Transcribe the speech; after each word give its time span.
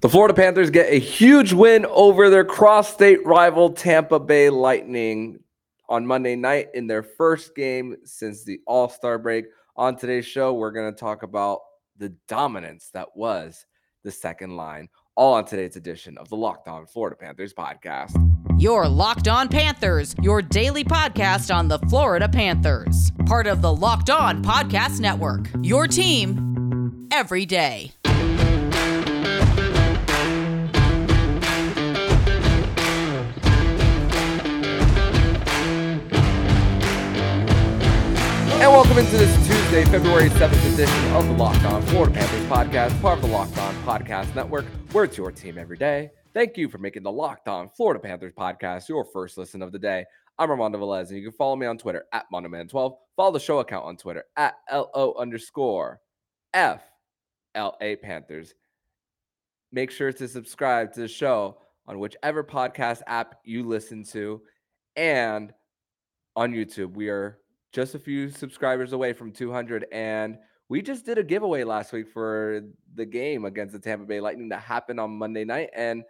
The 0.00 0.08
Florida 0.08 0.32
Panthers 0.32 0.70
get 0.70 0.90
a 0.90 0.98
huge 0.98 1.52
win 1.52 1.84
over 1.84 2.30
their 2.30 2.44
cross 2.44 2.90
state 2.90 3.24
rival 3.26 3.70
Tampa 3.70 4.18
Bay 4.18 4.48
Lightning 4.48 5.40
on 5.90 6.06
Monday 6.06 6.36
night 6.36 6.68
in 6.72 6.86
their 6.86 7.02
first 7.02 7.54
game 7.54 7.96
since 8.04 8.42
the 8.42 8.60
All 8.66 8.88
Star 8.88 9.18
break. 9.18 9.44
On 9.76 9.96
today's 9.96 10.24
show, 10.24 10.54
we're 10.54 10.70
going 10.70 10.90
to 10.90 10.98
talk 10.98 11.22
about 11.22 11.60
the 11.98 12.14
dominance 12.28 12.88
that 12.94 13.08
was 13.14 13.66
the 14.02 14.10
second 14.10 14.56
line, 14.56 14.88
all 15.16 15.34
on 15.34 15.44
today's 15.44 15.76
edition 15.76 16.16
of 16.16 16.30
the 16.30 16.36
Locked 16.36 16.66
On 16.66 16.86
Florida 16.86 17.16
Panthers 17.16 17.52
podcast. 17.52 18.12
Your 18.58 18.88
Locked 18.88 19.28
On 19.28 19.50
Panthers, 19.50 20.14
your 20.22 20.40
daily 20.40 20.82
podcast 20.82 21.54
on 21.54 21.68
the 21.68 21.78
Florida 21.90 22.26
Panthers, 22.26 23.12
part 23.26 23.46
of 23.46 23.60
the 23.60 23.74
Locked 23.74 24.08
On 24.08 24.42
Podcast 24.42 24.98
Network. 24.98 25.50
Your 25.62 25.86
team 25.86 27.06
every 27.12 27.44
day. 27.44 27.92
And 38.60 38.70
welcome 38.70 38.98
into 38.98 39.16
this 39.16 39.34
Tuesday, 39.48 39.86
February 39.86 40.28
7th 40.28 40.74
edition 40.74 41.12
of 41.14 41.26
the 41.26 41.32
Locked 41.32 41.64
On 41.64 41.80
Florida 41.86 42.12
Panthers 42.12 42.44
podcast, 42.46 43.00
part 43.00 43.16
of 43.16 43.22
the 43.22 43.30
Locked 43.30 43.56
On 43.56 43.74
Podcast 43.84 44.34
Network, 44.34 44.66
where 44.92 45.04
it's 45.04 45.16
your 45.16 45.32
team 45.32 45.56
every 45.56 45.78
day. 45.78 46.10
Thank 46.34 46.58
you 46.58 46.68
for 46.68 46.76
making 46.76 47.02
the 47.02 47.10
Locked 47.10 47.48
On 47.48 47.70
Florida 47.70 47.98
Panthers 47.98 48.34
podcast 48.34 48.86
your 48.86 49.06
first 49.06 49.38
listen 49.38 49.62
of 49.62 49.72
the 49.72 49.78
day. 49.78 50.04
I'm 50.38 50.50
Armando 50.50 50.78
Velez, 50.78 51.08
and 51.08 51.16
you 51.16 51.22
can 51.22 51.32
follow 51.32 51.56
me 51.56 51.64
on 51.64 51.78
Twitter 51.78 52.04
at 52.12 52.26
Mondoman12. 52.30 52.96
Follow 53.16 53.32
the 53.32 53.40
show 53.40 53.60
account 53.60 53.86
on 53.86 53.96
Twitter 53.96 54.24
at 54.36 54.56
LO 54.70 55.14
underscore 55.18 56.02
FLA 56.52 57.96
Panthers. 58.02 58.52
Make 59.72 59.90
sure 59.90 60.12
to 60.12 60.28
subscribe 60.28 60.92
to 60.92 61.00
the 61.00 61.08
show 61.08 61.56
on 61.86 61.98
whichever 61.98 62.44
podcast 62.44 63.00
app 63.06 63.36
you 63.42 63.66
listen 63.66 64.04
to 64.12 64.42
and 64.96 65.50
on 66.36 66.52
YouTube. 66.52 66.92
We 66.92 67.08
are 67.08 67.39
just 67.72 67.94
a 67.94 67.98
few 67.98 68.30
subscribers 68.30 68.92
away 68.92 69.12
from 69.12 69.32
200 69.32 69.86
and 69.92 70.38
we 70.70 70.80
just 70.80 71.04
did 71.04 71.18
a 71.18 71.24
giveaway 71.24 71.64
last 71.64 71.92
week 71.92 72.08
for 72.08 72.62
the 72.94 73.04
game 73.04 73.44
against 73.44 73.72
the 73.72 73.78
Tampa 73.80 74.06
Bay 74.06 74.20
Lightning 74.20 74.48
that 74.50 74.60
happened 74.60 75.00
on 75.00 75.10
Monday 75.10 75.44
night 75.44 75.68
and 75.74 76.04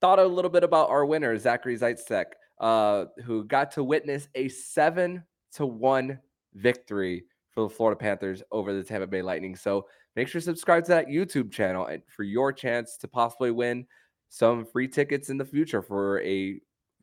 thought 0.00 0.18
a 0.18 0.26
little 0.26 0.50
bit 0.50 0.64
about 0.64 0.90
our 0.90 1.06
winner 1.06 1.38
Zachary 1.38 1.78
Zeitzek, 1.78 2.24
uh, 2.60 3.04
who 3.24 3.44
got 3.44 3.70
to 3.72 3.84
witness 3.84 4.28
a 4.34 4.48
seven 4.48 5.22
to 5.52 5.64
one 5.64 6.18
victory 6.54 7.24
for 7.50 7.68
the 7.68 7.74
Florida 7.74 7.96
Panthers 7.96 8.42
over 8.50 8.74
the 8.74 8.82
Tampa 8.82 9.06
Bay 9.06 9.22
Lightning. 9.22 9.54
So 9.54 9.86
make 10.16 10.26
sure 10.26 10.40
to 10.40 10.44
subscribe 10.44 10.84
to 10.86 10.90
that 10.90 11.06
YouTube 11.06 11.52
channel 11.52 11.86
and 11.86 12.02
for 12.08 12.24
your 12.24 12.52
chance 12.52 12.96
to 12.98 13.06
possibly 13.06 13.52
win 13.52 13.86
some 14.28 14.64
free 14.64 14.88
tickets 14.88 15.30
in 15.30 15.38
the 15.38 15.44
future 15.44 15.82
for 15.82 16.20
a 16.22 16.60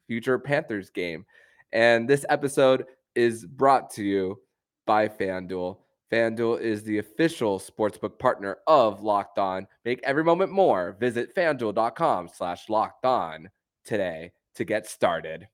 future 0.07 0.37
Panthers 0.37 0.89
game. 0.89 1.25
And 1.71 2.07
this 2.07 2.25
episode 2.27 2.85
is 3.15 3.45
brought 3.45 3.89
to 3.91 4.03
you 4.03 4.41
by 4.85 5.07
FanDuel. 5.07 5.77
FanDuel 6.11 6.61
is 6.61 6.83
the 6.83 6.99
official 6.99 7.59
sportsbook 7.59 8.19
partner 8.19 8.57
of 8.67 9.01
Locked 9.01 9.39
On. 9.39 9.67
Make 9.83 10.01
every 10.03 10.23
moment 10.23 10.51
more. 10.51 10.95
Visit 10.99 11.35
fanduel.com 11.35 12.29
slash 12.33 12.69
locked 12.69 13.05
on 13.05 13.49
today 13.83 14.31
to 14.55 14.63
get 14.63 14.87
started. 14.87 15.47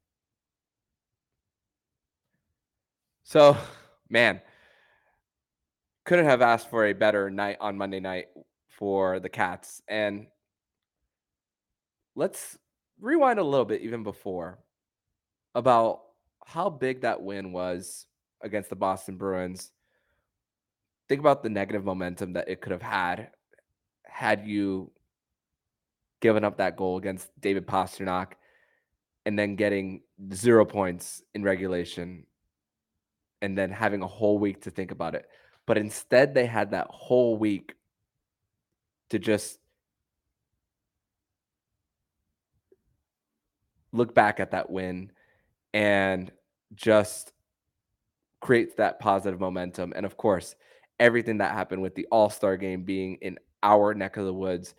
So, 3.23 3.55
man, 4.09 4.41
couldn't 6.03 6.25
have 6.25 6.41
asked 6.41 6.69
for 6.69 6.87
a 6.87 6.93
better 6.93 7.29
night 7.29 7.57
on 7.61 7.77
Monday 7.77 7.99
night 7.99 8.27
for 8.67 9.19
the 9.19 9.29
Cats. 9.29 9.81
And 9.87 10.27
let's 12.15 12.57
rewind 12.99 13.39
a 13.39 13.43
little 13.43 13.65
bit 13.65 13.81
even 13.81 14.03
before 14.03 14.59
about 15.55 16.01
how 16.45 16.69
big 16.69 17.01
that 17.01 17.21
win 17.21 17.51
was 17.51 18.05
against 18.41 18.69
the 18.69 18.75
Boston 18.75 19.17
Bruins. 19.17 19.71
Think 21.07 21.19
about 21.19 21.43
the 21.43 21.49
negative 21.49 21.83
momentum 21.83 22.33
that 22.33 22.49
it 22.49 22.61
could 22.61 22.71
have 22.71 22.81
had 22.81 23.29
had 24.03 24.45
you 24.45 24.91
given 26.21 26.43
up 26.43 26.57
that 26.57 26.77
goal 26.77 26.97
against 26.97 27.29
David 27.39 27.67
Pastrnak 27.67 28.33
and 29.25 29.37
then 29.37 29.55
getting 29.55 30.01
zero 30.33 30.65
points 30.65 31.23
in 31.33 31.43
regulation 31.43 32.25
and 33.41 33.57
then 33.57 33.71
having 33.71 34.01
a 34.01 34.07
whole 34.07 34.37
week 34.37 34.61
to 34.61 34.71
think 34.71 34.91
about 34.91 35.15
it. 35.15 35.27
But 35.65 35.77
instead, 35.77 36.33
they 36.33 36.45
had 36.45 36.71
that 36.71 36.87
whole 36.89 37.37
week 37.37 37.75
to 39.09 39.19
just 39.19 39.59
look 43.91 44.13
back 44.13 44.39
at 44.39 44.51
that 44.51 44.69
win 44.69 45.11
and 45.73 46.31
just 46.75 47.33
creates 48.39 48.75
that 48.75 48.99
positive 48.99 49.39
momentum. 49.39 49.93
And 49.95 50.05
of 50.05 50.17
course, 50.17 50.55
everything 50.99 51.37
that 51.39 51.53
happened 51.53 51.81
with 51.81 51.95
the 51.95 52.07
All 52.11 52.29
Star 52.29 52.57
game 52.57 52.83
being 52.83 53.17
in 53.21 53.37
our 53.63 53.93
neck 53.93 54.17
of 54.17 54.25
the 54.25 54.33
woods, 54.33 54.73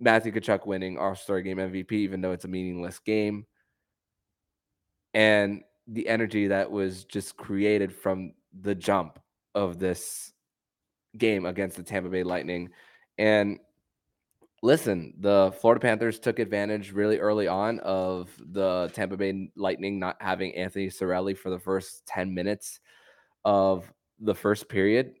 Matthew 0.00 0.32
Tkachuk 0.32 0.66
winning 0.66 0.98
All 0.98 1.14
Star 1.14 1.40
game 1.40 1.58
MVP, 1.58 1.92
even 1.92 2.20
though 2.20 2.32
it's 2.32 2.44
a 2.44 2.48
meaningless 2.48 2.98
game, 2.98 3.46
and 5.12 5.62
the 5.86 6.08
energy 6.08 6.48
that 6.48 6.70
was 6.70 7.04
just 7.04 7.36
created 7.36 7.94
from 7.94 8.32
the 8.60 8.74
jump 8.74 9.18
of 9.54 9.78
this 9.78 10.32
game 11.16 11.46
against 11.46 11.76
the 11.76 11.82
Tampa 11.82 12.08
Bay 12.08 12.22
Lightning. 12.22 12.70
And 13.18 13.58
listen, 14.64 15.12
the 15.20 15.52
Florida 15.60 15.78
Panthers 15.78 16.18
took 16.18 16.38
advantage 16.38 16.90
really 16.90 17.18
early 17.18 17.46
on 17.46 17.80
of 17.80 18.30
the 18.38 18.90
Tampa 18.94 19.14
Bay 19.14 19.50
Lightning 19.56 19.98
not 19.98 20.16
having 20.20 20.54
Anthony 20.54 20.86
Cirelli 20.86 21.36
for 21.36 21.50
the 21.50 21.58
first 21.58 22.06
10 22.06 22.32
minutes 22.32 22.80
of 23.44 23.92
the 24.18 24.34
first 24.34 24.70
period. 24.70 25.12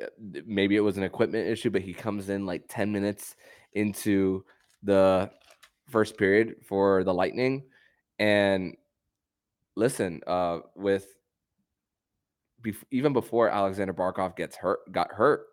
Uh, 0.00 0.08
maybe 0.44 0.76
it 0.76 0.80
was 0.80 0.98
an 0.98 1.04
equipment 1.04 1.48
issue, 1.48 1.70
but 1.70 1.80
he 1.80 1.94
comes 1.94 2.28
in 2.28 2.44
like 2.44 2.64
10 2.68 2.92
minutes 2.92 3.34
into 3.72 4.44
the 4.82 5.30
first 5.88 6.18
period 6.18 6.56
for 6.68 7.04
the 7.04 7.14
Lightning. 7.14 7.64
And 8.18 8.76
listen, 9.74 10.20
uh, 10.26 10.58
with 10.76 11.06
even 12.90 13.14
before 13.14 13.48
Alexander 13.48 13.94
Barkov 13.94 14.36
gets 14.36 14.54
hurt, 14.54 14.80
got 14.92 15.10
hurt 15.10 15.46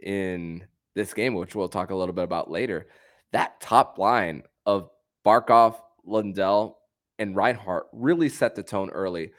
in 0.00 0.64
this 0.94 1.14
game, 1.14 1.34
which 1.34 1.54
we'll 1.54 1.68
talk 1.68 1.90
a 1.90 1.94
little 1.94 2.14
bit 2.14 2.24
about 2.24 2.50
later, 2.50 2.86
that 3.32 3.60
top 3.60 3.98
line 3.98 4.42
of 4.66 4.90
Barkov, 5.24 5.76
Lundell, 6.04 6.78
and 7.18 7.36
Reinhart 7.36 7.86
really 7.92 8.28
set 8.28 8.54
the 8.54 8.62
tone 8.62 8.90
early. 8.90 9.32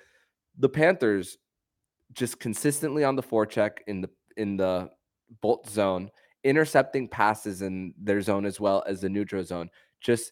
The 0.57 0.69
Panthers 0.69 1.37
just 2.13 2.39
consistently 2.39 3.03
on 3.03 3.15
the 3.15 3.23
forecheck 3.23 3.79
in 3.87 4.01
the 4.01 4.09
in 4.37 4.57
the 4.57 4.89
bolt 5.41 5.69
zone, 5.69 6.09
intercepting 6.43 7.07
passes 7.07 7.61
in 7.61 7.93
their 8.01 8.21
zone 8.21 8.45
as 8.45 8.59
well 8.59 8.83
as 8.87 9.01
the 9.01 9.09
neutral 9.09 9.43
zone, 9.43 9.69
just 10.01 10.31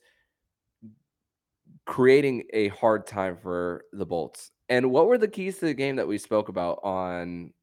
creating 1.85 2.43
a 2.53 2.69
hard 2.69 3.05
time 3.05 3.37
for 3.37 3.85
the 3.93 4.05
Bolts. 4.05 4.51
And 4.69 4.91
what 4.91 5.07
were 5.07 5.17
the 5.17 5.27
keys 5.27 5.59
to 5.59 5.65
the 5.65 5.73
game 5.73 5.97
that 5.97 6.07
we 6.07 6.17
spoke 6.17 6.49
about 6.49 6.79
on 6.83 7.53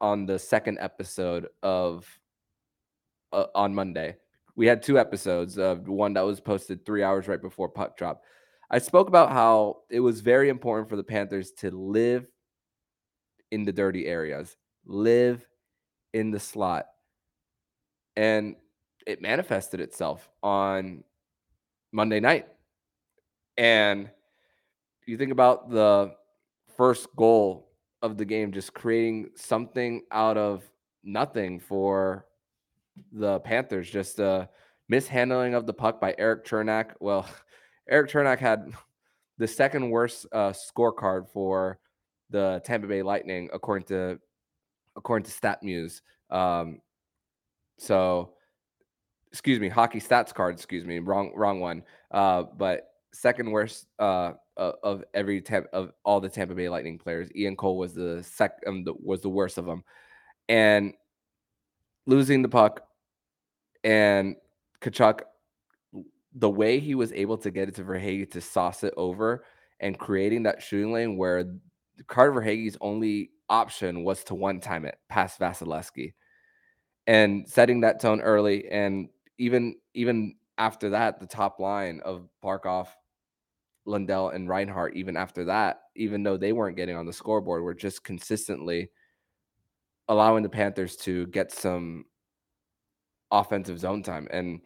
on 0.00 0.26
the 0.26 0.38
second 0.38 0.78
episode 0.80 1.48
of 1.62 2.06
uh, 3.32 3.46
on 3.54 3.74
Monday. 3.74 4.16
We 4.56 4.66
had 4.66 4.82
two 4.82 4.98
episodes 4.98 5.58
of 5.58 5.88
one 5.88 6.14
that 6.14 6.24
was 6.24 6.40
posted 6.40 6.84
three 6.84 7.02
hours 7.02 7.28
right 7.28 7.40
before 7.40 7.68
puck 7.68 7.96
drop. 7.96 8.22
I 8.70 8.78
spoke 8.78 9.08
about 9.08 9.30
how 9.30 9.78
it 9.88 10.00
was 10.00 10.20
very 10.20 10.48
important 10.48 10.88
for 10.88 10.96
the 10.96 11.04
Panthers 11.04 11.52
to 11.58 11.70
live 11.70 12.26
in 13.50 13.64
the 13.64 13.72
dirty 13.72 14.06
areas, 14.06 14.56
live 14.84 15.46
in 16.12 16.30
the 16.30 16.40
slot. 16.40 16.86
And 18.16 18.56
it 19.06 19.22
manifested 19.22 19.80
itself 19.80 20.28
on 20.42 21.04
Monday 21.92 22.20
night. 22.20 22.46
And 23.56 24.10
you 25.08 25.16
think 25.16 25.32
about 25.32 25.70
the 25.70 26.14
first 26.76 27.08
goal 27.16 27.70
of 28.02 28.18
the 28.18 28.24
game, 28.24 28.52
just 28.52 28.74
creating 28.74 29.30
something 29.34 30.02
out 30.12 30.36
of 30.36 30.62
nothing 31.02 31.58
for 31.58 32.26
the 33.12 33.40
Panthers. 33.40 33.90
Just 33.90 34.18
a 34.18 34.48
mishandling 34.88 35.54
of 35.54 35.66
the 35.66 35.72
puck 35.72 36.00
by 36.00 36.14
Eric 36.18 36.44
Cernak. 36.46 36.92
Well, 37.00 37.28
Eric 37.88 38.10
Cernak 38.10 38.38
had 38.38 38.72
the 39.38 39.48
second 39.48 39.90
worst 39.90 40.26
uh, 40.32 40.52
scorecard 40.52 41.28
for 41.28 41.78
the 42.30 42.60
Tampa 42.64 42.86
Bay 42.86 43.02
Lightning, 43.02 43.48
according 43.52 43.86
to 43.88 44.18
according 44.96 45.24
to 45.24 45.30
StatMuse. 45.30 46.00
Um, 46.30 46.80
so, 47.78 48.34
excuse 49.30 49.60
me, 49.60 49.68
hockey 49.68 50.00
stats 50.00 50.34
card. 50.34 50.54
Excuse 50.54 50.84
me, 50.84 50.98
wrong 50.98 51.32
wrong 51.34 51.60
one. 51.60 51.82
Uh, 52.10 52.44
but 52.56 52.88
second 53.12 53.50
worst 53.50 53.86
uh, 53.98 54.32
of 54.56 55.04
every 55.14 55.40
temp 55.40 55.66
of 55.72 55.92
all 56.04 56.20
the 56.20 56.28
Tampa 56.28 56.54
Bay 56.54 56.68
Lightning 56.68 56.98
players. 56.98 57.28
Ian 57.34 57.56
Cole 57.56 57.78
was 57.78 57.94
the 57.94 58.22
second 58.22 58.88
um, 58.88 58.96
was 59.02 59.20
the 59.20 59.28
worst 59.28 59.56
of 59.56 59.64
them, 59.64 59.84
and 60.48 60.92
losing 62.06 62.42
the 62.42 62.48
puck 62.48 62.87
And 63.84 64.36
Tkachuk, 64.80 65.20
the 66.34 66.50
way 66.50 66.78
he 66.78 66.94
was 66.94 67.12
able 67.12 67.38
to 67.38 67.50
get 67.50 67.68
it 67.68 67.74
to 67.76 67.84
Verhaeghe 67.84 68.30
to 68.32 68.40
sauce 68.40 68.84
it 68.84 68.94
over 68.96 69.44
and 69.80 69.98
creating 69.98 70.44
that 70.44 70.62
shooting 70.62 70.92
lane 70.92 71.16
where 71.16 71.44
Carter 72.06 72.32
Verhaeghe's 72.32 72.76
only 72.80 73.30
option 73.48 74.04
was 74.04 74.24
to 74.24 74.34
one 74.34 74.60
time 74.60 74.84
it 74.84 74.98
past 75.08 75.40
Vasilevskiy 75.40 76.12
and 77.06 77.48
setting 77.48 77.80
that 77.80 78.00
tone 78.00 78.20
early. 78.20 78.68
And 78.68 79.08
even 79.38 79.76
even 79.94 80.36
after 80.58 80.90
that, 80.90 81.20
the 81.20 81.26
top 81.26 81.60
line 81.60 82.00
of 82.04 82.28
Barkov, 82.44 82.88
Lundell, 83.86 84.30
and 84.30 84.48
Reinhart, 84.48 84.96
even 84.96 85.16
after 85.16 85.44
that, 85.46 85.80
even 85.96 86.22
though 86.22 86.36
they 86.36 86.52
weren't 86.52 86.76
getting 86.76 86.96
on 86.96 87.06
the 87.06 87.12
scoreboard, 87.12 87.62
were 87.62 87.74
just 87.74 88.04
consistently 88.04 88.90
allowing 90.08 90.42
the 90.42 90.48
Panthers 90.48 90.96
to 90.96 91.26
get 91.28 91.52
some 91.52 92.04
offensive 93.30 93.78
zone 93.78 94.02
time. 94.02 94.28
And 94.30 94.60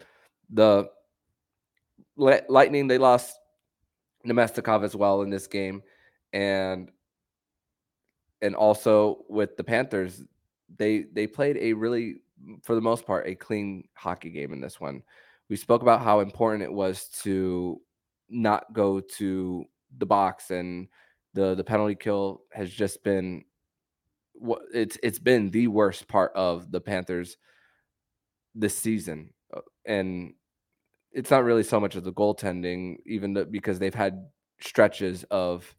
the 0.50 0.88
Lightning, 2.16 2.86
they 2.86 2.98
lost 2.98 3.36
Namestnikov 4.26 4.84
as 4.84 4.94
well 4.94 5.22
in 5.22 5.30
this 5.30 5.46
game. 5.46 5.82
And 6.32 6.90
and 8.40 8.54
also 8.56 9.24
with 9.28 9.56
the 9.56 9.64
Panthers, 9.64 10.22
they 10.76 11.06
they 11.12 11.26
played 11.26 11.56
a 11.56 11.72
really 11.72 12.16
for 12.62 12.74
the 12.74 12.80
most 12.80 13.06
part 13.06 13.26
a 13.26 13.34
clean 13.34 13.88
hockey 13.94 14.30
game 14.30 14.52
in 14.52 14.60
this 14.60 14.80
one. 14.80 15.02
We 15.48 15.56
spoke 15.56 15.82
about 15.82 16.02
how 16.02 16.20
important 16.20 16.62
it 16.62 16.72
was 16.72 17.08
to 17.22 17.80
not 18.28 18.72
go 18.72 19.00
to 19.00 19.64
the 19.98 20.06
box 20.06 20.50
and 20.50 20.88
the 21.34 21.54
the 21.54 21.64
penalty 21.64 21.94
kill 21.94 22.42
has 22.52 22.70
just 22.70 23.02
been 23.04 23.44
what 24.34 24.62
it's 24.74 24.98
it's 25.02 25.18
been 25.18 25.50
the 25.50 25.68
worst 25.68 26.08
part 26.08 26.32
of 26.34 26.70
the 26.72 26.80
Panthers 26.80 27.36
this 28.54 28.76
season. 28.76 29.30
Uh, 29.54 29.60
and 29.84 30.34
it's 31.12 31.30
not 31.30 31.44
really 31.44 31.62
so 31.62 31.80
much 31.80 31.94
of 31.96 32.04
the 32.04 32.12
goaltending, 32.12 32.96
even 33.06 33.34
though, 33.34 33.44
because 33.44 33.78
they've 33.78 33.94
had 33.94 34.26
stretches 34.60 35.24
of 35.30 35.74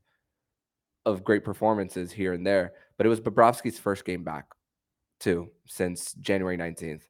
of 1.06 1.24
great 1.24 1.44
performances 1.44 2.12
here 2.12 2.34
and 2.34 2.46
there. 2.46 2.74
But 2.98 3.06
it 3.06 3.10
was 3.10 3.20
Bobrovsky's 3.20 3.80
first 3.80 4.06
game 4.06 4.24
back, 4.24 4.46
too, 5.20 5.50
since 5.66 6.14
January 6.14 6.58
19th. 6.58 7.04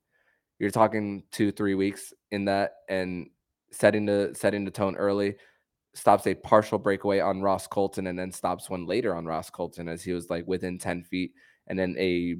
You're 0.60 0.72
talking 0.72 1.24
two, 1.32 1.52
three 1.52 1.76
weeks 1.76 2.14
in 2.32 2.46
that 2.46 2.72
and 2.90 3.28
setting 3.72 4.06
the 4.06 4.34
setting 4.36 4.66
the 4.66 4.72
tone 4.72 4.96
early, 4.96 5.36
stops 5.94 6.26
a 6.28 6.34
partial 6.34 6.80
breakaway 6.80 7.20
on 7.20 7.42
Ross 7.42 7.68
Colton 7.68 8.08
and 8.08 8.18
then 8.18 8.32
stops 8.32 8.70
one 8.70 8.88
later 8.88 9.16
on 9.16 9.26
Ross 9.26 9.50
Colton 9.50 9.88
as 9.88 10.04
he 10.04 10.14
was 10.14 10.30
like 10.30 10.48
within 10.48 10.80
10 10.80 11.04
feet, 11.04 11.34
and 11.68 11.78
then 11.78 11.96
a 12.00 12.36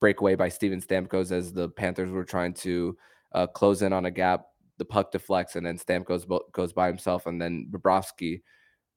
breakaway 0.00 0.34
by 0.34 0.48
Steven 0.48 0.80
Stamkos 0.80 1.32
as 1.32 1.52
the 1.52 1.68
Panthers 1.68 2.10
were 2.10 2.24
trying 2.24 2.54
to 2.54 2.96
uh, 3.32 3.46
close 3.46 3.82
in 3.82 3.92
on 3.92 4.06
a 4.06 4.10
gap. 4.10 4.46
The 4.78 4.84
puck 4.84 5.10
deflects, 5.10 5.56
and 5.56 5.64
then 5.64 5.78
Stamkos 5.78 6.26
goes 6.52 6.72
by 6.72 6.86
himself, 6.86 7.26
and 7.26 7.40
then 7.40 7.68
Bobrovsky 7.70 8.42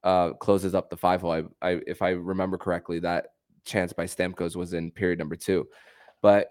uh, 0.03 0.33
closes 0.33 0.75
up 0.75 0.89
the 0.89 0.97
five 0.97 1.21
hole. 1.21 1.31
I, 1.31 1.43
I, 1.61 1.81
if 1.87 2.01
I 2.01 2.09
remember 2.09 2.57
correctly, 2.57 2.99
that 2.99 3.27
chance 3.65 3.93
by 3.93 4.05
Stamkos 4.05 4.55
was 4.55 4.73
in 4.73 4.91
period 4.91 5.19
number 5.19 5.35
two. 5.35 5.67
But 6.21 6.49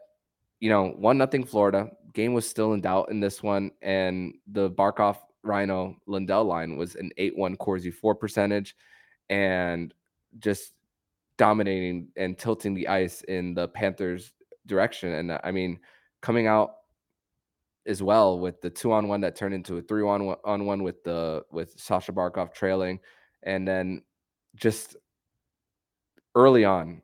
you 0.60 0.70
know, 0.70 0.88
one 0.96 1.18
nothing 1.18 1.44
Florida. 1.44 1.90
Game 2.14 2.32
was 2.32 2.48
still 2.48 2.72
in 2.72 2.80
doubt 2.80 3.10
in 3.10 3.20
this 3.20 3.42
one, 3.42 3.70
and 3.82 4.34
the 4.50 4.70
Barkov 4.70 5.18
Rhino 5.42 5.96
Lundell 6.06 6.44
line 6.44 6.76
was 6.76 6.94
an 6.96 7.10
eight 7.16 7.36
one 7.36 7.56
Corsi 7.56 7.90
for 7.90 8.14
percentage, 8.14 8.74
and 9.28 9.92
just 10.38 10.72
dominating 11.36 12.08
and 12.16 12.36
tilting 12.38 12.74
the 12.74 12.88
ice 12.88 13.22
in 13.22 13.54
the 13.54 13.68
Panthers' 13.68 14.32
direction. 14.68 15.12
And 15.14 15.32
uh, 15.32 15.40
I 15.42 15.50
mean, 15.50 15.80
coming 16.22 16.46
out 16.46 16.74
as 17.86 18.02
well 18.02 18.38
with 18.38 18.60
the 18.60 18.70
two 18.70 18.92
on 18.92 19.08
one 19.08 19.20
that 19.22 19.34
turned 19.34 19.54
into 19.54 19.78
a 19.78 19.82
three 19.82 20.06
on 20.06 20.26
one 20.26 20.36
on 20.44 20.66
one 20.66 20.82
with 20.82 21.02
the 21.02 21.42
with 21.50 21.74
Sasha 21.76 22.12
Barkov 22.12 22.52
trailing, 22.52 23.00
and 23.42 23.66
then 23.66 24.02
just 24.54 24.96
early 26.34 26.64
on 26.64 27.02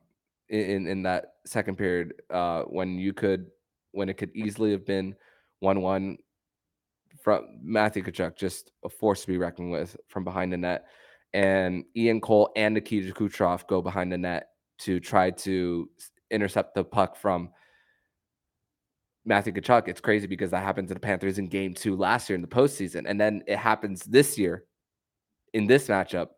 in 0.49 0.87
in 0.87 1.03
that 1.03 1.33
second 1.45 1.77
period 1.77 2.13
uh, 2.29 2.63
when 2.63 2.97
you 2.97 3.13
could 3.13 3.47
when 3.91 4.09
it 4.09 4.17
could 4.17 4.33
easily 4.35 4.71
have 4.71 4.85
been 4.85 5.15
one 5.59 5.81
one 5.81 6.17
from 7.21 7.45
Matthew 7.63 8.03
Tkachuk, 8.03 8.37
just 8.37 8.71
a 8.83 8.89
force 8.89 9.21
to 9.21 9.27
be 9.27 9.37
reckoned 9.37 9.71
with 9.71 9.97
from 10.07 10.23
behind 10.23 10.53
the 10.53 10.57
net. 10.57 10.85
And 11.33 11.83
Ian 11.97 12.21
Cole 12.21 12.51
and 12.55 12.75
Nikita 12.75 13.13
Kucherov 13.13 13.67
go 13.67 13.81
behind 13.81 14.11
the 14.11 14.17
net 14.17 14.49
to 14.79 14.99
try 14.99 15.31
to 15.31 15.89
intercept 16.35 16.75
the 16.75 16.83
puck 16.83 17.15
from 17.15 17.49
Matthew 19.25 19.53
Tkachuk. 19.53 19.87
It's 19.87 20.01
crazy 20.01 20.27
because 20.27 20.51
that 20.51 20.63
happened 20.63 20.87
to 20.89 20.93
the 20.93 20.99
Panthers 20.99 21.39
in 21.39 21.47
game 21.47 21.73
two 21.73 21.95
last 21.95 22.29
year 22.29 22.35
in 22.35 22.41
the 22.41 22.47
postseason. 22.47 23.05
And 23.07 23.19
then 23.19 23.43
it 23.47 23.57
happens 23.57 24.03
this 24.03 24.37
year 24.37 24.65
in 25.53 25.65
this 25.65 25.87
matchup 25.87 26.29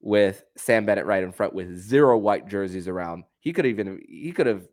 with 0.00 0.44
Sam 0.56 0.86
Bennett 0.86 1.06
right 1.06 1.22
in 1.22 1.32
front 1.32 1.54
with 1.54 1.76
zero 1.76 2.16
white 2.16 2.46
jerseys 2.46 2.88
around. 2.88 3.24
He 3.40 3.52
could 3.52 3.66
even 3.66 4.00
he 4.08 4.32
could 4.32 4.46
have 4.46 4.66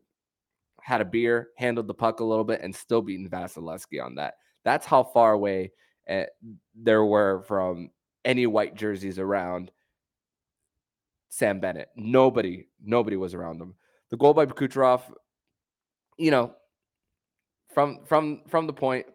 had 0.82 1.02
a 1.02 1.06
beer, 1.06 1.50
handled 1.58 1.88
the 1.88 1.94
puck 1.94 2.20
a 2.20 2.24
little 2.24 2.46
bit, 2.46 2.62
and 2.62 2.74
still 2.74 3.02
beaten 3.02 3.30
Vasilevskiy 3.30 4.04
on 4.04 4.16
that. 4.16 4.36
That's 4.64 4.86
how 4.86 5.04
far 5.04 5.34
away 5.34 5.72
uh, 6.10 6.24
there 6.76 7.04
were 7.04 7.44
from 7.48 7.90
any 8.24 8.48
white 8.48 8.76
jerseys 8.76 9.20
around 9.20 9.72
Sam 11.30 11.60
Bennett. 11.60 11.90
Nobody, 11.96 12.68
nobody 12.82 13.18
was 13.18 13.34
around 13.34 13.60
them. 13.60 13.76
The 14.10 14.18
goal 14.18 14.34
by 14.34 14.46
Kucherov, 14.46 15.02
you 16.18 16.32
know, 16.32 16.54
from 17.74 18.00
from 18.06 18.42
from 18.48 18.68
the 18.68 18.74
point, 18.74 19.06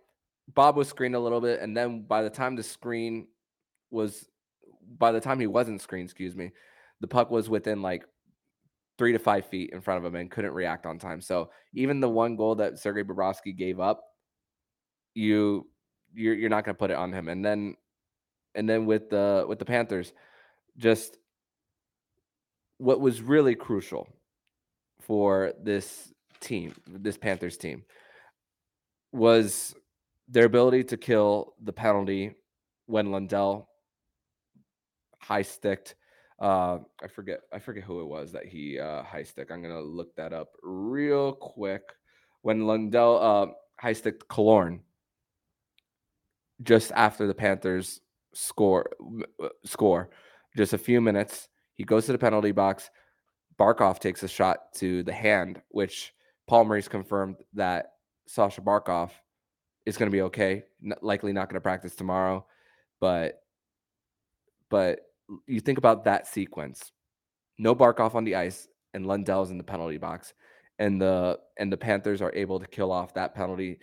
Bob 0.54 0.76
was 0.76 0.88
screened 0.88 1.14
a 1.14 1.20
little 1.20 1.40
bit, 1.40 1.60
and 1.60 1.76
then 1.76 2.02
by 2.02 2.22
the 2.22 2.30
time 2.30 2.56
the 2.56 2.62
screen 2.62 3.26
was, 3.90 4.26
by 4.98 5.12
the 5.12 5.20
time 5.20 5.40
he 5.40 5.46
wasn't 5.46 5.80
screened, 5.80 6.06
excuse 6.06 6.36
me, 6.36 6.52
the 7.00 7.08
puck 7.08 7.30
was 7.30 7.48
within 7.48 7.82
like 7.82 8.04
three 8.98 9.12
to 9.12 9.18
five 9.18 9.46
feet 9.46 9.70
in 9.72 9.80
front 9.80 9.98
of 9.98 10.04
him 10.04 10.20
and 10.20 10.30
couldn't 10.30 10.52
react 10.52 10.86
on 10.86 10.98
time. 10.98 11.20
So 11.20 11.50
even 11.74 12.00
the 12.00 12.08
one 12.08 12.36
goal 12.36 12.54
that 12.56 12.78
Sergei 12.78 13.02
Bobrovsky 13.02 13.56
gave 13.56 13.80
up, 13.80 14.04
you 15.14 15.66
you're 16.14 16.34
you're 16.34 16.50
not 16.50 16.64
going 16.64 16.74
to 16.74 16.78
put 16.78 16.90
it 16.90 16.96
on 16.96 17.12
him. 17.12 17.28
And 17.28 17.44
then 17.44 17.76
and 18.54 18.68
then 18.68 18.86
with 18.86 19.10
the 19.10 19.44
with 19.48 19.58
the 19.58 19.64
Panthers, 19.64 20.12
just 20.76 21.16
what 22.78 23.00
was 23.00 23.22
really 23.22 23.54
crucial 23.54 24.08
for 25.02 25.52
this 25.62 26.12
team, 26.40 26.74
this 26.86 27.16
Panthers 27.16 27.56
team, 27.56 27.84
was 29.12 29.74
their 30.28 30.46
ability 30.46 30.84
to 30.84 30.96
kill 30.96 31.54
the 31.62 31.72
penalty 31.72 32.34
when 32.86 33.10
Lundell 33.10 33.68
high 35.18 35.42
sticked. 35.42 35.94
Uh, 36.40 36.78
I 37.02 37.06
forget, 37.06 37.40
I 37.52 37.58
forget 37.58 37.84
who 37.84 38.00
it 38.00 38.06
was 38.06 38.32
that 38.32 38.46
he 38.46 38.78
uh, 38.78 39.02
high 39.02 39.22
stick. 39.22 39.50
I'm 39.50 39.62
gonna 39.62 39.80
look 39.80 40.14
that 40.16 40.32
up 40.32 40.48
real 40.62 41.32
quick. 41.32 41.82
When 42.42 42.66
Lundell 42.66 43.18
uh, 43.18 43.46
high 43.78 43.92
sticked 43.92 44.28
Killorn 44.28 44.80
just 46.62 46.90
after 46.92 47.26
the 47.26 47.34
Panthers 47.34 48.00
score 48.34 48.90
score, 49.64 50.10
just 50.56 50.72
a 50.72 50.78
few 50.78 51.00
minutes, 51.00 51.48
he 51.74 51.84
goes 51.84 52.06
to 52.06 52.12
the 52.12 52.18
penalty 52.18 52.52
box. 52.52 52.90
Barkov 53.62 54.00
takes 54.00 54.24
a 54.24 54.28
shot 54.28 54.72
to 54.74 55.04
the 55.04 55.12
hand, 55.12 55.62
which 55.68 56.12
Paul 56.48 56.64
Maurice 56.64 56.88
confirmed 56.88 57.36
that 57.54 57.92
Sasha 58.26 58.60
Barkov 58.60 59.10
is 59.86 59.96
going 59.96 60.10
to 60.10 60.12
be 60.12 60.22
okay. 60.22 60.64
Likely 61.00 61.32
not 61.32 61.48
going 61.48 61.54
to 61.54 61.60
practice 61.60 61.94
tomorrow, 61.94 62.44
but 63.00 63.40
but 64.68 65.02
you 65.46 65.60
think 65.60 65.78
about 65.78 66.02
that 66.06 66.26
sequence: 66.26 66.90
no 67.56 67.72
Barkov 67.72 68.16
on 68.16 68.24
the 68.24 68.34
ice, 68.34 68.66
and 68.94 69.06
Lundell's 69.06 69.52
in 69.52 69.58
the 69.58 69.64
penalty 69.64 69.96
box, 69.96 70.34
and 70.80 71.00
the 71.00 71.38
and 71.56 71.72
the 71.72 71.76
Panthers 71.76 72.20
are 72.20 72.34
able 72.34 72.58
to 72.58 72.66
kill 72.66 72.90
off 72.90 73.14
that 73.14 73.32
penalty. 73.32 73.78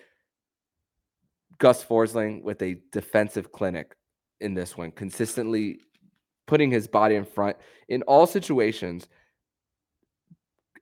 Gus 1.57 1.85
Forsling 1.85 2.43
with 2.43 2.61
a 2.61 2.81
defensive 2.91 3.53
clinic 3.53 3.95
in 4.41 4.53
this 4.53 4.75
one, 4.75 4.91
consistently 4.91 5.79
putting 6.47 6.69
his 6.69 6.85
body 6.85 7.15
in 7.15 7.23
front 7.23 7.55
in 7.87 8.01
all 8.01 8.27
situations. 8.27 9.07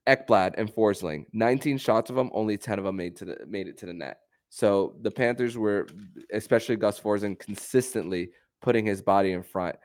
Ekblad 0.07 0.53
and 0.57 0.73
Forsling, 0.73 1.25
19 1.33 1.77
shots 1.77 2.09
of 2.09 2.15
them, 2.15 2.29
only 2.33 2.57
10 2.57 2.79
of 2.79 2.85
them 2.85 2.95
made 2.95 3.15
to 3.17 3.25
the 3.25 3.37
made 3.47 3.67
it 3.67 3.77
to 3.79 3.85
the 3.85 3.93
net. 3.93 4.19
So 4.49 4.95
the 5.01 5.11
Panthers 5.11 5.57
were, 5.57 5.87
especially 6.31 6.77
Gus 6.77 6.99
Forsling, 6.99 7.37
consistently 7.37 8.31
putting 8.61 8.85
his 8.85 9.01
body 9.01 9.33
in 9.33 9.43
front 9.43 9.75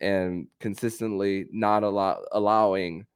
and 0.00 0.46
consistently 0.60 1.46
not 1.52 1.82
allow, 1.82 2.22
allowing 2.32 3.06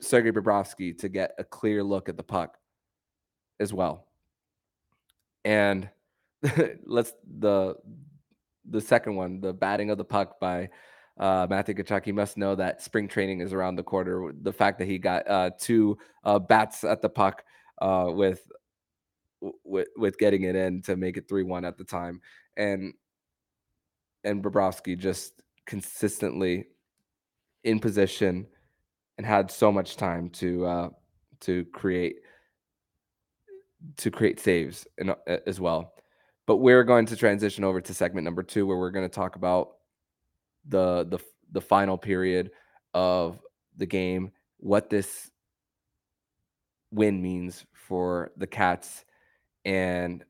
Sergei 0.00 0.30
Bobrovsky 0.30 0.96
to 0.98 1.08
get 1.08 1.34
a 1.38 1.44
clear 1.44 1.82
look 1.82 2.08
at 2.08 2.16
the 2.16 2.22
puck 2.22 2.56
as 3.58 3.72
well. 3.72 4.06
And 5.44 5.88
let's 6.84 7.12
the 7.38 7.74
the 8.68 8.80
second 8.80 9.16
one, 9.16 9.40
the 9.40 9.52
batting 9.52 9.90
of 9.90 9.98
the 9.98 10.04
puck 10.04 10.38
by 10.38 10.68
uh, 11.18 11.46
Matthew 11.48 11.74
Tkachuk, 11.74 12.04
he 12.04 12.12
must 12.12 12.36
know 12.36 12.54
that 12.54 12.82
spring 12.82 13.08
training 13.08 13.40
is 13.40 13.52
around 13.52 13.76
the 13.76 13.82
corner. 13.82 14.32
The 14.42 14.52
fact 14.52 14.78
that 14.78 14.88
he 14.88 14.98
got 14.98 15.28
uh, 15.28 15.50
two 15.58 15.98
uh, 16.24 16.38
bats 16.38 16.84
at 16.84 17.02
the 17.02 17.08
puck 17.08 17.44
uh, 17.80 18.06
with 18.08 18.42
with 19.64 19.88
with 19.96 20.18
getting 20.18 20.42
it 20.42 20.54
in 20.54 20.82
to 20.82 20.96
make 20.96 21.16
it 21.16 21.28
three 21.28 21.42
one 21.42 21.64
at 21.64 21.76
the 21.76 21.84
time, 21.84 22.20
and 22.56 22.94
and 24.24 24.42
Bobrovsky 24.42 24.98
just 24.98 25.42
consistently 25.66 26.66
in 27.64 27.78
position 27.78 28.46
and 29.18 29.26
had 29.26 29.50
so 29.50 29.70
much 29.70 29.96
time 29.96 30.30
to 30.30 30.64
uh, 30.66 30.88
to 31.40 31.64
create 31.66 32.16
to 33.96 34.10
create 34.10 34.40
saves 34.40 34.86
and, 34.98 35.10
uh, 35.10 35.14
as 35.46 35.60
well. 35.60 35.94
But 36.46 36.56
we're 36.56 36.84
going 36.84 37.06
to 37.06 37.16
transition 37.16 37.64
over 37.64 37.80
to 37.80 37.94
segment 37.94 38.24
number 38.24 38.42
two, 38.42 38.66
where 38.66 38.78
we're 38.78 38.90
going 38.90 39.08
to 39.08 39.14
talk 39.14 39.36
about 39.36 39.76
the 40.70 41.06
the 41.08 41.18
the 41.52 41.60
final 41.60 41.98
period 41.98 42.50
of 42.94 43.38
the 43.76 43.86
game, 43.86 44.32
what 44.58 44.88
this 44.90 45.30
win 46.90 47.20
means 47.20 47.64
for 47.72 48.30
the 48.36 48.46
Cats, 48.46 49.04
and 49.64 50.24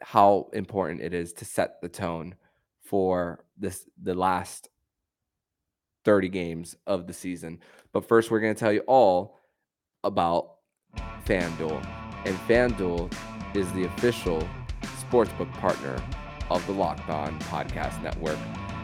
how 0.00 0.48
important 0.52 1.00
it 1.00 1.12
is 1.12 1.32
to 1.34 1.44
set 1.44 1.80
the 1.80 1.88
tone 1.88 2.34
for 2.82 3.44
this 3.56 3.84
the 4.02 4.14
last 4.14 4.68
30 6.04 6.28
games 6.28 6.76
of 6.86 7.06
the 7.06 7.12
season. 7.12 7.60
But 7.92 8.06
first, 8.06 8.30
we're 8.30 8.40
going 8.40 8.54
to 8.54 8.58
tell 8.58 8.72
you 8.72 8.82
all 8.86 9.38
about 10.04 10.56
FanDuel. 11.26 11.84
And 12.24 12.36
FanDuel 12.48 13.12
is 13.54 13.70
the 13.72 13.84
official 13.84 14.48
sportsbook 15.02 15.52
partner 15.54 16.02
of 16.50 16.64
the 16.66 16.72
Locked 16.72 17.08
On 17.10 17.38
Podcast 17.40 18.02
Network. 18.02 18.38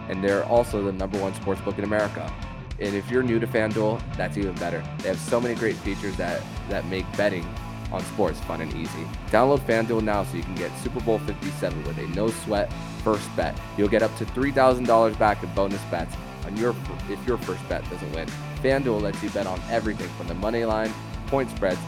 And 0.09 0.23
they're 0.23 0.45
also 0.45 0.83
the 0.83 0.93
number 0.93 1.19
one 1.19 1.35
sports 1.35 1.61
book 1.61 1.79
in 1.79 1.85
America. 1.85 2.33
And 2.81 2.95
if 2.95 3.11
you're 3.11 3.23
new 3.23 3.39
to 3.39 3.47
FanDuel, 3.47 4.03
that's 4.17 4.37
even 4.37 4.55
better. 4.57 4.83
They 4.99 5.09
have 5.09 5.19
so 5.19 5.41
many 5.41 5.55
great 5.55 5.77
features 5.77 6.17
that, 6.17 6.43
that 6.69 6.85
make 6.87 7.05
betting 7.17 7.47
on 7.93 8.03
sports 8.05 8.41
fun 8.41 8.61
and 8.61 8.73
easy. 8.75 9.05
Download 9.31 9.61
FanDuel 9.61 10.03
now 10.03 10.25
so 10.25 10.37
you 10.37 10.43
can 10.43 10.57
get 10.57 10.77
Super 10.79 11.01
Bowl 11.01 11.19
57 11.21 11.85
with 11.85 11.97
a 11.99 12.07
no 12.09 12.29
sweat 12.29 12.73
first 13.03 13.35
bet. 13.37 13.59
You'll 13.79 13.89
get 13.89 14.03
up 14.03 14.17
to 14.19 14.25
$3,000 14.25 15.19
back 15.19 15.43
in 15.43 15.53
bonus 15.55 15.83
bets 15.85 16.15
on 16.45 16.57
your 16.57 16.75
if 17.09 17.25
your 17.27 17.39
first 17.39 17.67
bet 17.69 17.89
doesn't 17.91 18.13
win. 18.13 18.29
FanDuel 18.63 19.03
lets 19.03 19.23
you 19.23 19.31
bet 19.31 19.47
on 19.47 19.61
everything 19.71 20.09
from 20.17 20.27
the 20.27 20.35
money 20.35 20.65
line, 20.65 20.93
point 21.29 21.51
spreads, 21.51 21.81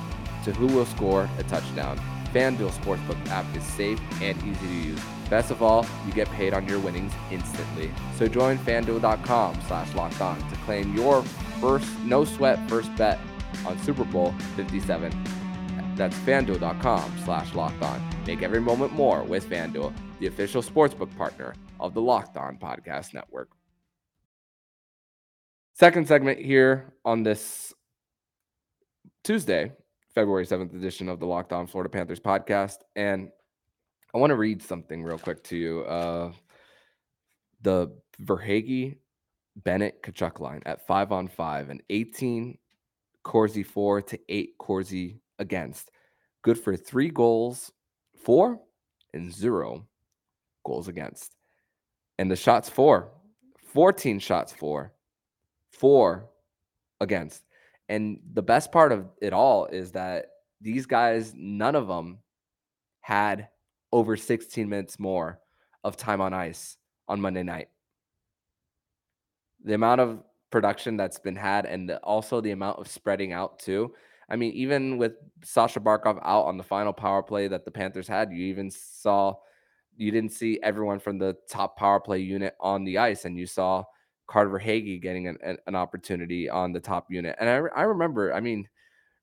to 0.44 0.52
who 0.52 0.66
will 0.68 0.86
score 0.86 1.28
a 1.38 1.42
touchdown. 1.44 2.00
FanDuel 2.36 2.70
Sportsbook 2.72 3.28
app 3.28 3.46
is 3.56 3.64
safe 3.64 3.98
and 4.20 4.36
easy 4.42 4.66
to 4.66 4.74
use. 4.74 5.00
Best 5.30 5.50
of 5.50 5.62
all, 5.62 5.86
you 6.06 6.12
get 6.12 6.28
paid 6.32 6.52
on 6.52 6.68
your 6.68 6.78
winnings 6.78 7.14
instantly. 7.30 7.90
So 8.18 8.28
join 8.28 8.58
fanduel.com 8.58 9.58
slash 9.66 9.94
locked 9.94 10.20
on 10.20 10.36
to 10.50 10.56
claim 10.56 10.94
your 10.94 11.22
first 11.62 11.88
no 12.00 12.26
sweat 12.26 12.58
first 12.68 12.94
bet 12.96 13.18
on 13.64 13.78
Super 13.78 14.04
Bowl 14.04 14.34
57. 14.54 15.10
That's 15.96 16.14
fanduel.com 16.18 17.10
slash 17.24 17.54
locked 17.54 17.82
on. 17.82 18.06
Make 18.26 18.42
every 18.42 18.60
moment 18.60 18.92
more 18.92 19.22
with 19.22 19.48
FanDuel, 19.48 19.94
the 20.20 20.26
official 20.26 20.62
sportsbook 20.62 21.16
partner 21.16 21.54
of 21.80 21.94
the 21.94 22.02
Locked 22.02 22.36
On 22.36 22.58
Podcast 22.58 23.14
Network. 23.14 23.48
Second 25.72 26.06
segment 26.06 26.38
here 26.38 26.92
on 27.02 27.22
this 27.22 27.72
Tuesday, 29.24 29.72
February 30.16 30.46
7th 30.46 30.74
edition 30.74 31.10
of 31.10 31.20
the 31.20 31.26
Locked 31.26 31.52
On 31.52 31.66
Florida 31.66 31.90
Panthers 31.90 32.20
podcast. 32.20 32.78
And 32.96 33.28
I 34.14 34.18
want 34.18 34.30
to 34.30 34.36
read 34.36 34.62
something 34.62 35.04
real 35.04 35.18
quick 35.18 35.44
to 35.44 35.56
you. 35.58 35.82
Uh, 35.82 36.32
the 37.60 37.94
Verhaeghe 38.22 38.96
Bennett 39.56 40.02
Tkachuk 40.02 40.40
line 40.40 40.62
at 40.64 40.86
five 40.86 41.12
on 41.12 41.28
five 41.28 41.68
and 41.68 41.82
18 41.90 42.56
Corsi 43.24 43.62
for 43.62 44.00
to 44.00 44.18
eight 44.30 44.54
Corsi 44.56 45.20
against. 45.38 45.90
Good 46.40 46.58
for 46.58 46.78
three 46.78 47.10
goals, 47.10 47.70
four 48.24 48.58
and 49.12 49.30
zero 49.30 49.86
goals 50.64 50.88
against. 50.88 51.36
And 52.18 52.30
the 52.30 52.36
shots 52.36 52.70
for 52.70 53.10
14 53.74 54.18
shots 54.18 54.50
for, 54.50 54.94
four 55.72 56.30
against. 57.02 57.42
And 57.88 58.20
the 58.32 58.42
best 58.42 58.72
part 58.72 58.92
of 58.92 59.06
it 59.20 59.32
all 59.32 59.66
is 59.66 59.92
that 59.92 60.26
these 60.60 60.86
guys, 60.86 61.32
none 61.36 61.74
of 61.74 61.86
them 61.86 62.18
had 63.00 63.48
over 63.92 64.16
16 64.16 64.68
minutes 64.68 64.98
more 64.98 65.40
of 65.84 65.96
time 65.96 66.20
on 66.20 66.34
ice 66.34 66.76
on 67.08 67.20
Monday 67.20 67.42
night. 67.42 67.68
The 69.64 69.74
amount 69.74 70.00
of 70.00 70.22
production 70.50 70.96
that's 70.96 71.18
been 71.18 71.36
had 71.36 71.66
and 71.66 71.90
also 72.02 72.40
the 72.40 72.50
amount 72.50 72.78
of 72.78 72.88
spreading 72.88 73.32
out 73.32 73.58
too. 73.58 73.94
I 74.28 74.36
mean, 74.36 74.52
even 74.52 74.98
with 74.98 75.12
Sasha 75.44 75.80
Barkov 75.80 76.18
out 76.22 76.46
on 76.46 76.56
the 76.56 76.64
final 76.64 76.92
power 76.92 77.22
play 77.22 77.46
that 77.48 77.64
the 77.64 77.70
Panthers 77.70 78.08
had, 78.08 78.32
you 78.32 78.46
even 78.46 78.70
saw 78.70 79.34
you 79.96 80.10
didn't 80.10 80.32
see 80.32 80.58
everyone 80.62 80.98
from 80.98 81.18
the 81.18 81.36
top 81.48 81.78
power 81.78 82.00
play 82.00 82.18
unit 82.18 82.54
on 82.60 82.84
the 82.84 82.98
ice, 82.98 83.24
and 83.24 83.38
you 83.38 83.46
saw 83.46 83.84
Carter 84.26 84.50
Verhaeghe 84.50 85.00
getting 85.00 85.28
an, 85.28 85.58
an, 85.66 85.74
opportunity 85.74 86.48
on 86.48 86.72
the 86.72 86.80
top 86.80 87.06
unit. 87.10 87.36
And 87.38 87.48
I, 87.48 87.54
I 87.54 87.82
remember, 87.82 88.34
I 88.34 88.40
mean, 88.40 88.68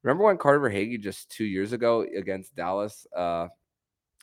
remember 0.01 0.23
when 0.23 0.37
Carter 0.37 0.59
Verhaeghe 0.59 0.99
just 0.99 1.29
two 1.29 1.45
years 1.45 1.73
ago 1.73 2.05
against 2.17 2.55
Dallas 2.55 3.05
uh, 3.15 3.47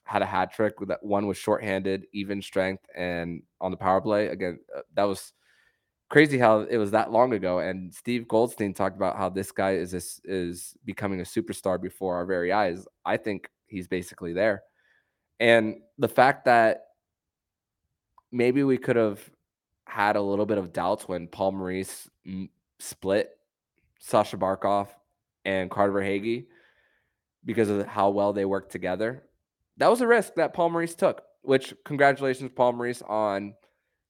had 0.05 0.23
a 0.23 0.27
hat 0.27 0.53
trick 0.53 0.75
that 0.87 1.03
one 1.03 1.27
was 1.27 1.37
shorthanded, 1.37 2.07
even 2.13 2.41
strength, 2.41 2.85
and 2.97 3.43
on 3.61 3.71
the 3.71 3.77
power 3.77 4.01
play 4.01 4.29
again. 4.29 4.59
Uh, 4.75 4.81
that 4.95 5.05
was 5.05 5.33
crazy 6.09 6.39
how 6.39 6.61
it 6.61 6.79
was 6.79 6.91
that 6.91 7.13
long 7.13 7.33
ago. 7.33 7.61
And 7.61 7.95
Steve 7.95 8.27
Goldstein 8.27 8.75
talked 8.75 8.97
about 8.97 9.17
how 9.17 9.29
this 9.29 9.53
guy 9.53 9.75
is 9.75 10.21
is 10.25 10.75
becoming 10.85 11.21
a 11.21 11.25
superstar 11.25 11.81
before 11.81 12.17
our 12.17 12.27
very 12.27 12.53
eyes. 12.53 12.87
I 13.05 13.17
think 13.17 13.49
he's 13.67 13.87
basically 13.87 14.33
there. 14.33 14.63
And 15.39 15.77
the 15.99 16.09
fact 16.09 16.45
that 16.47 16.83
maybe 18.33 18.63
we 18.63 18.77
could 18.77 18.97
have 18.97 19.21
had 19.90 20.16
a 20.16 20.23
little 20.23 20.47
bit 20.47 20.59
of 20.59 20.73
doubts 20.73 21.09
when 21.09 21.26
Paul 21.26 21.52
Maurice 21.52 22.09
split 22.78 23.30
Sasha 23.99 24.37
Barkov 24.37 24.88
and 25.44 25.70
Carter 25.70 25.92
Verhaeghe 25.92 26.47
because 27.44 27.68
of 27.68 27.87
how 27.87 28.11
well 28.11 28.32
they 28.32 28.44
worked 28.44 28.70
together. 28.70 29.25
That 29.78 29.90
was 29.90 30.00
a 30.00 30.06
risk 30.06 30.35
that 30.37 30.54
Paul 30.54 30.70
Maurice 30.70 30.94
took, 30.94 31.23
which 31.42 31.75
congratulations, 31.85 32.52
Paul 32.54 32.75
Maurice, 32.75 33.02
on 33.02 33.54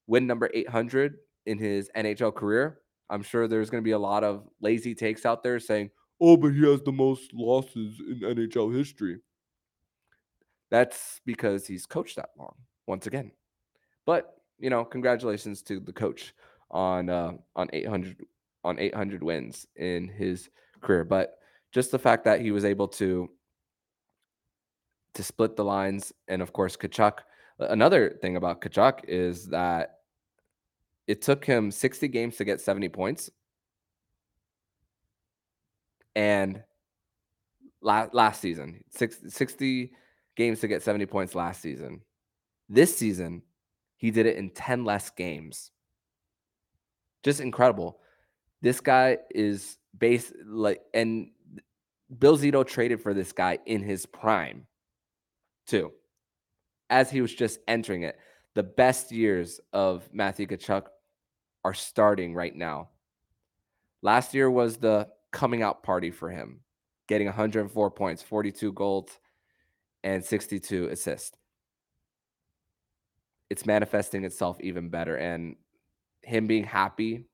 win 0.07 0.27
number 0.27 0.51
800 0.53 1.17
in 1.47 1.59
his 1.59 1.91
NHL 1.97 2.35
career. 2.35 2.81
I'm 3.09 3.23
sure 3.23 3.49
there's 3.49 3.71
going 3.71 3.83
to 3.83 3.87
be 3.89 3.93
a 3.93 3.99
lot 3.99 4.23
of 4.23 4.47
lazy 4.61 4.95
takes 4.95 5.25
out 5.25 5.43
there 5.43 5.59
saying, 5.59 5.91
oh, 6.21 6.37
but 6.37 6.49
he 6.49 6.61
has 6.71 6.83
the 6.83 6.93
most 6.93 7.33
losses 7.33 8.01
in 8.01 8.21
NHL 8.21 8.77
history. 8.77 9.19
That's 10.71 11.21
because 11.25 11.67
he's 11.67 11.87
coached 11.87 12.17
that 12.17 12.31
long, 12.39 12.55
once 12.87 13.07
again. 13.07 13.33
But 14.05 14.40
you 14.61 14.71
know, 14.71 14.85
congratulations 14.85 15.63
to 15.63 15.81
the 15.81 15.93
coach 15.93 16.35
on 16.71 17.09
uh, 17.09 17.33
on 17.57 17.69
800 17.73 18.17
on 18.63 18.79
800 18.79 19.23
wins 19.23 19.67
in 19.77 20.09
his 20.09 20.51
career. 20.81 21.05
But 21.05 21.39
just 21.73 21.91
the 21.91 21.99
fact 21.99 22.25
that 22.25 22.41
he 22.41 22.51
was 22.51 22.65
able 22.65 22.89
to 22.89 23.29
to 25.15 25.23
split 25.23 25.57
the 25.57 25.65
lines, 25.65 26.13
and 26.29 26.43
of 26.43 26.53
course, 26.53 26.77
Tkachuk. 26.77 27.19
Another 27.59 28.19
thing 28.23 28.37
about 28.37 28.61
Tkachuk 28.61 29.05
is 29.09 29.47
that 29.47 29.99
it 31.07 31.21
took 31.21 31.45
him 31.45 31.71
60 31.71 32.09
games 32.09 32.37
to 32.37 32.45
get 32.45 32.61
70 32.61 32.89
points, 32.91 33.31
and 36.15 36.63
last 37.81 38.15
last 38.15 38.41
season, 38.41 38.85
60 38.91 39.93
games 40.37 40.61
to 40.61 40.69
get 40.69 40.83
70 40.83 41.07
points 41.07 41.35
last 41.35 41.61
season. 41.61 42.03
This 42.69 42.97
season, 42.97 43.43
he 44.01 44.11
did 44.11 44.25
it 44.25 44.37
in 44.37 44.49
10 44.49 44.85
less 44.87 45.11
games. 45.11 45.71
Just 47.23 47.39
incredible. 47.39 48.01
This 48.63 48.81
guy 48.81 49.19
is 49.31 49.77
base 49.97 50.33
like 50.47 50.81
and 50.95 51.33
Bill 52.19 52.39
Zito 52.39 52.67
traded 52.67 53.03
for 53.03 53.13
this 53.13 53.33
guy 53.33 53.59
in 53.67 53.83
his 53.83 54.07
prime 54.07 54.67
too. 55.67 55.93
As 56.89 57.11
he 57.11 57.21
was 57.21 57.35
just 57.35 57.61
entering 57.69 58.03
it. 58.03 58.19
The 58.55 58.63
best 58.63 59.13
years 59.13 59.61
of 59.73 60.09
Matthew 60.15 60.47
Tkachuk 60.47 60.87
are 61.63 61.75
starting 61.75 62.35
right 62.35 62.57
now. 62.57 62.89
Last 64.01 64.33
year 64.33 64.51
was 64.51 64.79
the 64.79 65.09
coming 65.31 65.63
out 65.63 65.83
party 65.83 66.11
for 66.11 66.31
him, 66.31 66.61
getting 67.07 67.27
104 67.27 67.91
points, 67.91 68.23
42 68.23 68.73
goals, 68.73 69.11
and 70.03 70.25
62 70.25 70.89
assists 70.89 71.37
it's 73.51 73.67
manifesting 73.67 74.25
itself 74.25 74.57
even 74.61 74.89
better. 74.89 75.17
And 75.17 75.57
him 76.23 76.47
being 76.47 76.65
happy 76.65 77.27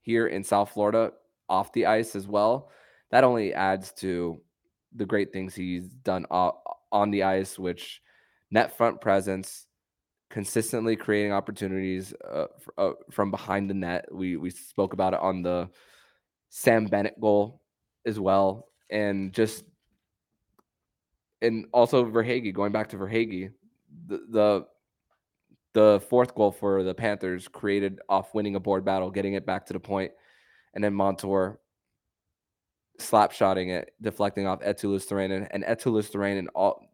here 0.00 0.26
in 0.26 0.42
South 0.42 0.70
Florida 0.70 1.12
off 1.48 1.72
the 1.72 1.86
ice 1.86 2.16
as 2.16 2.26
well, 2.26 2.70
that 3.10 3.22
only 3.22 3.52
adds 3.52 3.92
to 3.92 4.40
the 4.96 5.06
great 5.06 5.32
things 5.32 5.54
he's 5.54 5.88
done 5.88 6.24
on 6.26 7.10
the 7.10 7.22
ice, 7.22 7.58
which 7.58 8.00
net 8.50 8.76
front 8.76 9.00
presence, 9.00 9.66
consistently 10.30 10.96
creating 10.96 11.32
opportunities 11.32 12.14
uh, 12.28 12.46
uh, 12.78 12.92
from 13.10 13.30
behind 13.30 13.68
the 13.68 13.74
net. 13.74 14.06
We 14.10 14.36
we 14.36 14.50
spoke 14.50 14.92
about 14.92 15.14
it 15.14 15.20
on 15.20 15.42
the 15.42 15.68
Sam 16.48 16.86
Bennett 16.86 17.20
goal 17.20 17.60
as 18.06 18.18
well, 18.18 18.68
and 18.90 19.32
just 19.32 19.64
and 21.42 21.66
also 21.72 22.04
Verhaeghe, 22.04 22.52
going 22.52 22.72
back 22.72 22.88
to 22.90 22.96
Verhaeghe, 22.96 23.52
the, 24.06 24.20
the 24.28 24.66
the 25.72 26.02
fourth 26.08 26.34
goal 26.34 26.50
for 26.50 26.82
the 26.82 26.94
Panthers 26.94 27.48
created 27.48 28.00
off 28.08 28.34
winning 28.34 28.56
a 28.56 28.60
board 28.60 28.84
battle, 28.84 29.10
getting 29.10 29.34
it 29.34 29.46
back 29.46 29.66
to 29.66 29.72
the 29.72 29.80
point, 29.80 30.12
and 30.74 30.82
then 30.82 30.94
Montour 30.94 31.60
slap 32.98 33.32
shotting 33.32 33.70
it, 33.70 33.92
deflecting 34.00 34.46
off 34.46 34.60
Eetu 34.60 34.84
Luostarinen, 34.84 35.48
and 35.50 35.64
Eetu 35.64 35.86
Luostarinen 35.86 36.46
all 36.54 36.86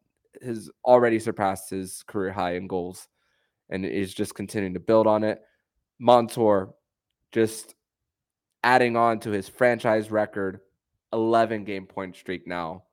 has 0.42 0.70
already 0.84 1.18
surpassed 1.18 1.70
his 1.70 2.02
career 2.06 2.32
high 2.32 2.54
in 2.54 2.66
goals, 2.66 3.08
and 3.70 3.84
is 3.84 4.12
just 4.12 4.34
continuing 4.34 4.74
to 4.74 4.80
build 4.80 5.06
on 5.06 5.24
it. 5.24 5.42
Montour 5.98 6.74
just 7.32 7.74
adding 8.62 8.96
on 8.96 9.18
to 9.20 9.30
his 9.30 9.48
franchise 9.48 10.10
record 10.10 10.60
11 11.12 11.64
game 11.64 11.86
point 11.86 12.14
streak 12.14 12.46
now, 12.46 12.84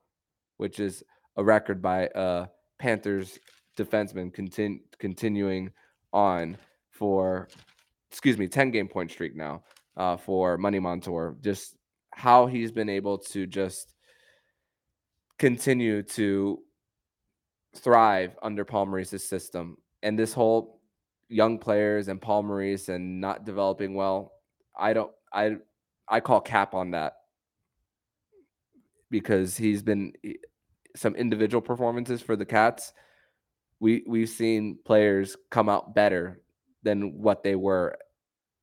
which 0.56 0.80
is 0.80 1.02
a 1.36 1.44
record 1.44 1.82
by 1.82 2.06
uh 2.08 2.46
Panthers 2.78 3.38
defenseman 3.76 4.34
continu- 4.34 4.80
continuing 4.98 5.70
on 6.12 6.56
for 6.90 7.48
excuse 8.10 8.38
me 8.38 8.46
10 8.46 8.70
game 8.70 8.88
point 8.88 9.10
streak 9.10 9.34
now 9.34 9.62
uh, 9.96 10.16
for 10.16 10.56
Money 10.56 10.78
Montour. 10.78 11.36
Just 11.40 11.76
how 12.12 12.46
he's 12.46 12.70
been 12.70 12.88
able 12.88 13.18
to 13.18 13.46
just 13.46 13.92
continue 15.38 16.02
to 16.02 16.60
thrive 17.76 18.36
under 18.42 18.64
Paul 18.64 18.86
Maurice's 18.86 19.28
system. 19.28 19.76
And 20.02 20.18
this 20.18 20.32
whole 20.32 20.80
young 21.28 21.58
players 21.58 22.08
and 22.08 22.20
Paul 22.20 22.44
Maurice 22.44 22.88
and 22.88 23.20
not 23.20 23.44
developing 23.44 23.94
well, 23.94 24.32
I 24.78 24.92
don't 24.92 25.12
I 25.32 25.56
I 26.08 26.20
call 26.20 26.40
cap 26.40 26.74
on 26.74 26.92
that 26.92 27.14
because 29.10 29.56
he's 29.56 29.82
been 29.82 30.12
some 30.96 31.14
individual 31.16 31.62
performances 31.62 32.22
for 32.22 32.36
the 32.36 32.44
Cats. 32.44 32.92
We 33.84 34.02
we've 34.06 34.30
seen 34.30 34.78
players 34.82 35.36
come 35.50 35.68
out 35.68 35.94
better 35.94 36.40
than 36.84 37.20
what 37.20 37.42
they 37.42 37.54
were 37.54 37.98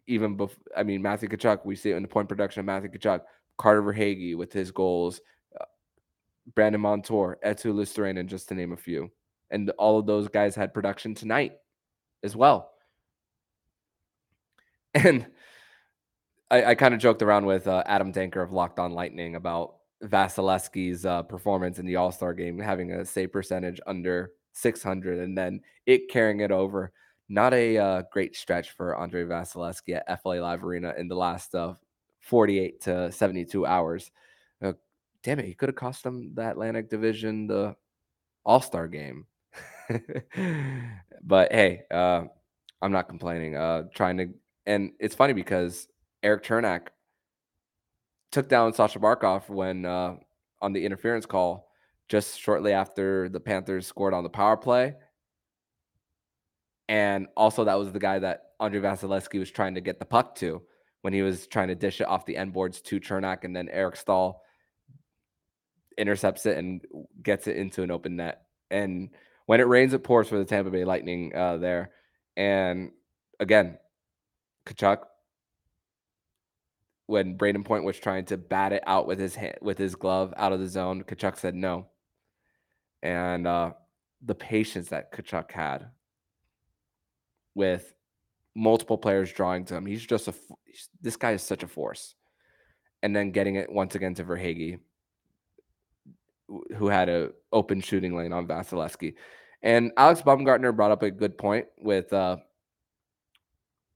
even 0.07 0.35
before. 0.35 0.57
I 0.75 0.81
mean, 0.81 1.03
Matthew 1.03 1.29
Tkachuk, 1.29 1.63
we 1.63 1.75
see 1.75 1.91
it 1.91 1.95
in 1.95 2.01
the 2.01 2.07
point 2.07 2.27
production 2.27 2.61
of 2.61 2.65
Matthew 2.65 2.89
Tkachuk, 2.89 3.21
Carter 3.59 3.83
Verhaeghe 3.83 4.35
with 4.35 4.51
his 4.51 4.71
goals, 4.71 5.21
uh, 5.61 5.65
Brandon 6.55 6.81
Montour, 6.81 7.37
Eetu 7.45 7.71
Luostarinen, 7.71 8.25
just 8.25 8.49
to 8.49 8.55
name 8.55 8.71
a 8.71 8.75
few. 8.75 9.11
And 9.51 9.69
all 9.77 9.99
of 9.99 10.07
those 10.07 10.27
guys 10.27 10.55
had 10.55 10.73
production 10.73 11.13
tonight 11.13 11.53
as 12.23 12.35
well. 12.35 12.71
And 14.95 15.27
I, 16.49 16.63
I 16.65 16.75
kind 16.75 16.95
of 16.95 16.99
joked 16.99 17.21
around 17.21 17.45
with 17.45 17.67
uh, 17.67 17.83
Adam 17.85 18.11
Danker 18.11 18.43
of 18.43 18.51
Locked 18.51 18.79
On 18.79 18.91
Lightning 18.91 19.35
about 19.35 19.75
Vasilevskiy's 20.03 21.05
uh, 21.05 21.21
performance 21.21 21.77
in 21.77 21.85
the 21.85 21.97
All 21.97 22.11
Star 22.11 22.33
game, 22.33 22.57
having 22.57 22.91
a 22.91 23.05
save 23.05 23.31
percentage 23.31 23.79
under 23.85 24.31
600, 24.53 25.19
and 25.19 25.37
then 25.37 25.61
it 25.85 26.09
carrying 26.09 26.41
it 26.41 26.51
over. 26.51 26.91
Not 27.29 27.53
a 27.53 27.77
uh, 27.77 28.03
great 28.11 28.35
stretch 28.35 28.71
for 28.71 28.99
Andrei 28.99 29.23
Vasilevskiy 29.23 30.01
at 30.05 30.21
FLA 30.21 30.41
Live 30.41 30.63
Arena 30.63 30.93
in 30.97 31.07
the 31.07 31.15
last 31.15 31.55
uh, 31.55 31.75
48 32.19 32.81
to 32.81 33.11
72 33.11 33.65
hours. 33.65 34.11
Uh, 34.61 34.73
damn 35.23 35.39
it, 35.39 35.45
he 35.45 35.53
could 35.53 35.69
have 35.69 35.75
cost 35.75 36.03
them 36.03 36.33
the 36.35 36.49
Atlantic 36.49 36.89
Division, 36.89 37.47
the 37.47 37.75
All 38.45 38.61
Star 38.61 38.87
game. 38.87 39.25
but 41.23 41.51
hey, 41.51 41.83
uh, 41.89 42.23
I'm 42.81 42.91
not 42.91 43.07
complaining. 43.07 43.55
Uh, 43.55 43.83
trying 43.93 44.17
to, 44.17 44.29
and 44.65 44.91
it's 44.99 45.15
funny 45.15 45.33
because 45.33 45.87
Eric 46.23 46.43
Cernak 46.43 46.87
took 48.31 48.47
down 48.47 48.73
Sasha 48.73 48.99
Barkov 48.99 49.49
when 49.49 49.85
uh, 49.85 50.15
on 50.61 50.73
the 50.73 50.85
interference 50.85 51.25
call 51.25 51.70
just 52.11 52.37
shortly 52.37 52.73
after 52.73 53.29
the 53.29 53.39
Panthers 53.39 53.87
scored 53.87 54.13
on 54.13 54.23
the 54.23 54.29
power 54.29 54.57
play. 54.57 54.95
And 56.89 57.27
also, 57.37 57.63
that 57.63 57.79
was 57.79 57.93
the 57.93 57.99
guy 57.99 58.19
that 58.19 58.51
Andrei 58.59 58.81
Vasilevskiy 58.81 59.39
was 59.39 59.49
trying 59.49 59.75
to 59.75 59.81
get 59.81 59.97
the 59.97 60.05
puck 60.05 60.35
to 60.35 60.61
when 61.03 61.13
he 61.13 61.21
was 61.21 61.47
trying 61.47 61.69
to 61.69 61.75
dish 61.75 62.01
it 62.01 62.07
off 62.07 62.25
the 62.25 62.35
end 62.35 62.51
boards 62.51 62.81
to 62.81 62.99
Cernak, 62.99 63.45
and 63.45 63.55
then 63.55 63.69
Eric 63.71 63.95
Staal 63.95 64.41
intercepts 65.97 66.45
it 66.45 66.57
and 66.57 66.81
gets 67.23 67.47
it 67.47 67.55
into 67.55 67.81
an 67.81 67.91
open 67.91 68.17
net. 68.17 68.41
And 68.69 69.11
when 69.45 69.61
it 69.61 69.67
rains, 69.67 69.93
it 69.93 70.03
pours 70.03 70.27
for 70.27 70.37
the 70.37 70.45
Tampa 70.45 70.69
Bay 70.69 70.83
Lightning 70.83 71.33
uh, 71.33 71.57
there. 71.57 71.91
And 72.35 72.91
again, 73.39 73.77
Tkachuk 74.65 75.05
when 77.11 77.37
Brayden 77.37 77.65
Point 77.65 77.83
was 77.83 77.99
trying 77.99 78.23
to 78.25 78.37
bat 78.37 78.71
it 78.71 78.81
out 78.87 79.05
with 79.05 79.19
his 79.19 79.35
hand, 79.35 79.57
with 79.61 79.77
his 79.77 79.95
glove 79.95 80.33
out 80.37 80.53
of 80.53 80.61
the 80.61 80.67
zone, 80.67 81.03
Tkachuk 81.03 81.37
said 81.37 81.55
no. 81.55 81.87
And 83.03 83.47
uh, 83.47 83.71
the 84.23 84.35
patience 84.35 84.89
that 84.89 85.11
Tkachuk 85.11 85.51
had 85.51 85.87
with 87.55 87.93
multiple 88.55 88.97
players 88.97 89.31
drawing 89.31 89.65
to 89.65 89.75
him, 89.75 89.85
he's 89.85 90.05
just 90.05 90.27
a 90.27 90.33
this 91.01 91.15
guy 91.15 91.31
is 91.31 91.41
such 91.41 91.63
a 91.63 91.67
force. 91.67 92.15
And 93.03 93.15
then 93.15 93.31
getting 93.31 93.55
it 93.55 93.71
once 93.71 93.95
again 93.95 94.13
to 94.15 94.23
Verhaeghe, 94.23 94.79
who 96.77 96.87
had 96.87 97.09
an 97.09 97.31
open 97.51 97.81
shooting 97.81 98.15
lane 98.15 98.33
on 98.33 98.47
Vasilevskiy. 98.47 99.15
And 99.63 99.91
Alex 99.97 100.21
Baumgartner 100.21 100.71
brought 100.71 100.91
up 100.91 101.03
a 101.03 101.09
good 101.09 101.37
point 101.37 101.65
with 101.79 102.13
uh, 102.13 102.37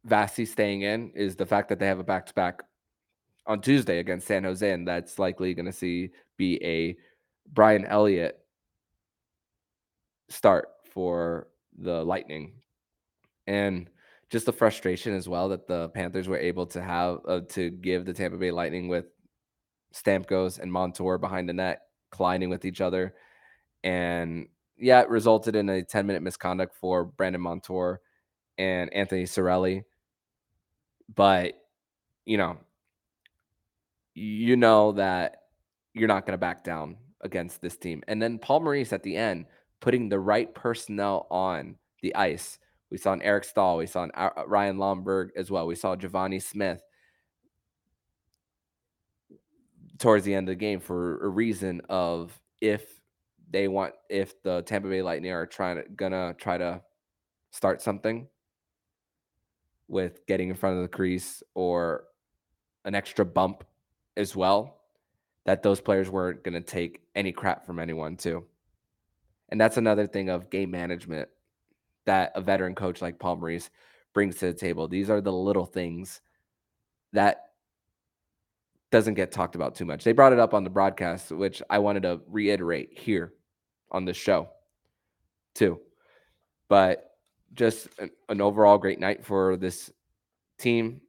Vasi 0.07 0.47
staying 0.47 0.81
in 0.83 1.11
is 1.15 1.35
the 1.35 1.45
fact 1.45 1.69
that 1.69 1.79
they 1.79 1.87
have 1.87 1.99
a 1.99 2.03
back 2.03 2.25
to 2.27 2.33
back 2.33 2.63
on 3.47 3.61
Tuesday 3.61 3.99
against 3.99 4.27
San 4.27 4.43
Jose, 4.43 4.71
and 4.71 4.87
that's 4.87 5.19
likely 5.19 5.53
going 5.53 5.65
to 5.65 5.71
see 5.71 6.09
be 6.37 6.63
a 6.63 6.95
Brian 7.53 7.85
Elliott 7.85 8.39
start 10.29 10.69
for 10.91 11.47
the 11.77 12.03
Lightning, 12.03 12.53
and 13.47 13.89
just 14.29 14.45
the 14.45 14.53
frustration 14.53 15.13
as 15.13 15.29
well 15.29 15.49
that 15.49 15.67
the 15.67 15.89
Panthers 15.89 16.27
were 16.27 16.37
able 16.37 16.65
to 16.67 16.81
have 16.81 17.19
uh, 17.27 17.41
to 17.49 17.69
give 17.69 18.05
the 18.05 18.13
Tampa 18.13 18.37
Bay 18.37 18.51
Lightning 18.51 18.87
with 18.87 19.05
Stamkos 19.93 20.59
and 20.59 20.71
Montour 20.71 21.17
behind 21.17 21.47
the 21.47 21.53
net 21.53 21.81
colliding 22.11 22.49
with 22.49 22.65
each 22.65 22.81
other, 22.81 23.13
and 23.83 24.47
yeah, 24.77 25.01
it 25.01 25.09
resulted 25.09 25.55
in 25.55 25.69
a 25.69 25.83
10 25.83 26.05
minute 26.05 26.21
misconduct 26.21 26.75
for 26.75 27.05
Brandon 27.05 27.41
Montour 27.41 28.01
and 28.57 28.93
Anthony 28.93 29.23
Cirelli. 29.23 29.83
But, 31.13 31.53
you 32.25 32.37
know, 32.37 32.57
you 34.13 34.55
know 34.55 34.93
that 34.93 35.43
you're 35.93 36.07
not 36.07 36.25
going 36.25 36.33
to 36.33 36.37
back 36.37 36.63
down 36.63 36.97
against 37.21 37.61
this 37.61 37.77
team. 37.77 38.03
And 38.07 38.21
then 38.21 38.39
Paul 38.39 38.61
Maurice 38.61 38.93
at 38.93 39.03
the 39.03 39.15
end, 39.15 39.45
putting 39.85 40.09
the 40.09 40.19
right 40.19 40.51
personnel 40.55 41.27
on 41.29 41.75
the 42.01 42.15
ice. 42.15 42.57
We 42.89 42.97
saw 42.97 43.13
an 43.13 43.21
Eric 43.21 43.43
Staal. 43.43 43.77
We 43.77 43.85
saw 43.85 44.05
an 44.05 44.11
uh, 44.15 44.31
Ryan 44.47 44.77
Lomberg 44.77 45.29
as 45.37 45.51
well. 45.51 45.67
We 45.67 45.75
saw 45.75 45.95
Givani 45.95 46.41
Smith 46.41 46.81
towards 49.99 50.25
the 50.25 50.33
end 50.33 50.49
of 50.49 50.53
the 50.53 50.55
game 50.55 50.79
for 50.79 51.23
a 51.23 51.27
reason 51.29 51.83
of 51.87 52.33
if 52.61 52.99
they 53.51 53.67
want, 53.67 53.93
if 54.09 54.41
the 54.41 54.63
Tampa 54.63 54.87
Bay 54.87 55.03
Lightning 55.03 55.31
are 55.31 55.45
trying 55.45 55.75
to, 55.75 55.83
gonna 55.95 56.33
try 56.33 56.57
to 56.57 56.81
start 57.51 57.79
something 57.79 58.27
with 59.87 60.25
getting 60.25 60.49
in 60.49 60.55
front 60.55 60.77
of 60.77 60.81
the 60.81 60.87
crease 60.87 61.43
or 61.53 62.05
an 62.85 62.95
extra 62.95 63.23
bump 63.23 63.63
as 64.17 64.35
well 64.35 64.77
that 65.45 65.61
those 65.61 65.79
players 65.79 66.09
weren't 66.09 66.43
going 66.43 66.55
to 66.55 66.61
take 66.61 67.01
any 67.13 67.31
crap 67.31 67.67
from 67.67 67.77
anyone 67.77 68.17
too. 68.17 68.43
And 69.49 69.59
that's 69.59 69.77
another 69.77 70.07
thing 70.07 70.29
of 70.29 70.49
game 70.49 70.71
management 70.71 71.29
that 72.05 72.31
a 72.35 72.41
veteran 72.41 72.75
coach 72.75 73.01
like 73.01 73.19
Paul 73.19 73.37
Maurice 73.37 73.69
brings 74.13 74.37
to 74.37 74.47
the 74.47 74.53
table. 74.53 74.87
These 74.87 75.09
are 75.09 75.21
the 75.21 75.33
little 75.33 75.65
things 75.65 76.21
that 77.13 77.51
doesn't 78.91 79.15
get 79.15 79.31
talked 79.31 79.55
about 79.55 79.75
too 79.75 79.85
much. 79.85 80.03
They 80.03 80.13
brought 80.13 80.33
it 80.33 80.39
up 80.39 80.53
on 80.53 80.63
the 80.63 80.69
broadcast, 80.69 81.31
which 81.31 81.61
I 81.69 81.79
wanted 81.79 82.03
to 82.03 82.21
reiterate 82.27 82.97
here 82.97 83.33
on 83.91 84.05
the 84.05 84.13
show 84.13 84.49
too. 85.53 85.79
But 86.69 87.11
just 87.53 87.87
an, 87.99 88.11
an 88.29 88.41
overall 88.41 88.77
great 88.77 88.99
night 88.99 89.25
for 89.25 89.57
this 89.57 89.91
team 90.57 91.01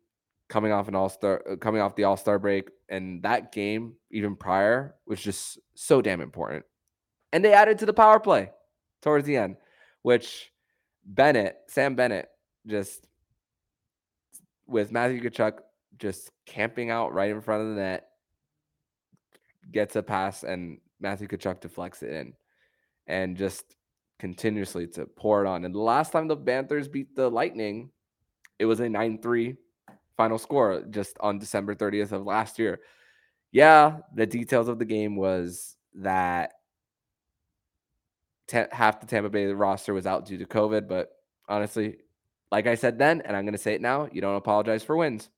coming 0.48 0.72
off 0.72 0.88
an 0.88 0.94
all-star 0.94 1.42
uh, 1.50 1.56
coming 1.56 1.80
off 1.80 1.96
the 1.96 2.04
all-star 2.04 2.38
break 2.38 2.70
and 2.88 3.22
that 3.22 3.52
game 3.52 3.94
even 4.10 4.36
prior 4.36 4.94
was 5.06 5.20
just 5.20 5.58
so 5.74 6.00
damn 6.00 6.20
important 6.20 6.64
and 7.36 7.44
they 7.44 7.52
added 7.52 7.78
to 7.78 7.86
the 7.86 7.92
power 7.92 8.18
play 8.18 8.50
towards 9.02 9.26
the 9.26 9.36
end 9.36 9.56
which 10.00 10.50
bennett 11.04 11.58
sam 11.68 11.94
bennett 11.94 12.30
just 12.66 13.06
with 14.66 14.90
matthew 14.90 15.20
Tkachuk 15.20 15.58
just 15.98 16.30
camping 16.46 16.90
out 16.90 17.12
right 17.12 17.30
in 17.30 17.42
front 17.42 17.62
of 17.62 17.68
the 17.68 17.80
net 17.80 18.08
gets 19.70 19.94
a 19.96 20.02
pass 20.02 20.42
and 20.42 20.78
matthew 20.98 21.28
Tkachuk 21.28 21.60
deflects 21.60 22.02
it 22.02 22.12
in 22.12 22.32
and 23.06 23.36
just 23.36 23.76
continuously 24.18 24.86
to 24.86 25.04
pour 25.04 25.44
it 25.44 25.48
on 25.48 25.66
and 25.66 25.74
the 25.74 25.78
last 25.78 26.12
time 26.12 26.26
the 26.26 26.36
panthers 26.36 26.88
beat 26.88 27.14
the 27.14 27.30
lightning 27.30 27.90
it 28.58 28.64
was 28.64 28.80
a 28.80 28.86
9-3 28.86 29.58
final 30.16 30.38
score 30.38 30.82
just 30.88 31.16
on 31.20 31.38
December 31.38 31.74
30th 31.74 32.12
of 32.12 32.24
last 32.24 32.58
year. 32.58 32.80
Yeah, 33.52 33.98
the 34.14 34.26
details 34.26 34.68
of 34.68 34.78
the 34.78 34.84
game 34.84 35.16
was 35.16 35.76
that 35.94 36.52
half 38.50 39.00
the 39.00 39.06
Tampa 39.06 39.28
Bay 39.28 39.46
roster 39.46 39.94
was 39.94 40.06
out 40.06 40.26
due 40.26 40.38
to 40.38 40.46
COVID, 40.46 40.88
but 40.88 41.10
honestly, 41.48 41.98
like 42.52 42.66
I 42.66 42.74
said 42.74 42.98
then, 42.98 43.22
and 43.22 43.36
I'm 43.36 43.44
going 43.44 43.52
to 43.52 43.58
say 43.58 43.74
it 43.74 43.80
now, 43.80 44.08
you 44.12 44.20
don't 44.20 44.36
apologize 44.36 44.82
for 44.82 44.96
wins. 44.96 45.28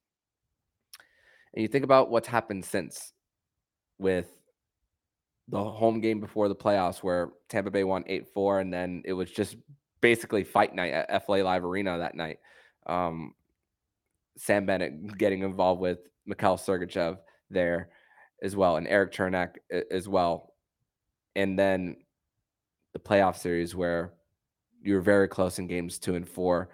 And 1.55 1.62
you 1.62 1.68
think 1.68 1.85
about 1.85 2.11
what's 2.11 2.29
happened 2.29 2.64
since 2.64 3.12
with 3.99 4.27
the 5.49 5.62
home 5.62 6.01
game 6.01 6.21
before 6.21 6.49
the 6.49 6.55
playoffs 6.55 6.99
where 6.99 7.31
Tampa 7.49 7.71
Bay 7.71 7.85
won 7.85 8.05
8 8.07 8.29
4, 8.29 8.61
and 8.61 8.73
then 8.73 9.03
it 9.05 9.14
was 9.14 9.31
just 9.31 9.57
basically 10.01 10.44
fight 10.44 10.75
night 10.75 10.92
at 10.92 11.25
FLA 11.25 11.42
Live 11.42 11.64
Arena 11.64 11.99
that 11.99 12.14
night. 12.14 12.38
Um, 12.87 13.35
Sam 14.37 14.66
Bennett 14.66 15.16
getting 15.18 15.42
involved 15.42 15.81
with 15.81 15.99
Mikhail 16.27 16.57
Sergachev 16.57 17.18
there 17.51 17.88
as 18.42 18.55
well, 18.55 18.77
and 18.77 18.87
Eric 18.87 19.12
Cernak 19.12 19.57
as 19.90 20.09
well. 20.09 20.53
And 21.35 21.59
then 21.59 21.97
the 22.92 22.98
playoff 22.98 23.37
series 23.37 23.74
where 23.74 24.12
you 24.83 24.94
were 24.94 25.01
very 25.01 25.29
close 25.29 25.59
in 25.59 25.66
games 25.66 25.98
two 25.98 26.14
and 26.14 26.29
four, 26.29 26.70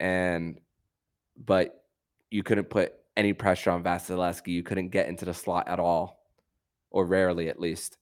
and 0.00 0.60
but 1.36 1.84
you 2.30 2.42
couldn't 2.42 2.70
put 2.70 2.94
any 3.16 3.32
pressure 3.32 3.70
on 3.70 3.82
Vasilevskiy. 3.82 4.48
You 4.48 4.62
couldn't 4.62 4.88
get 4.88 5.08
into 5.08 5.24
the 5.24 5.34
slot 5.34 5.68
at 5.68 5.78
all, 5.78 6.20
or 6.90 7.06
rarely 7.06 7.48
at 7.48 7.60
least. 7.60 7.98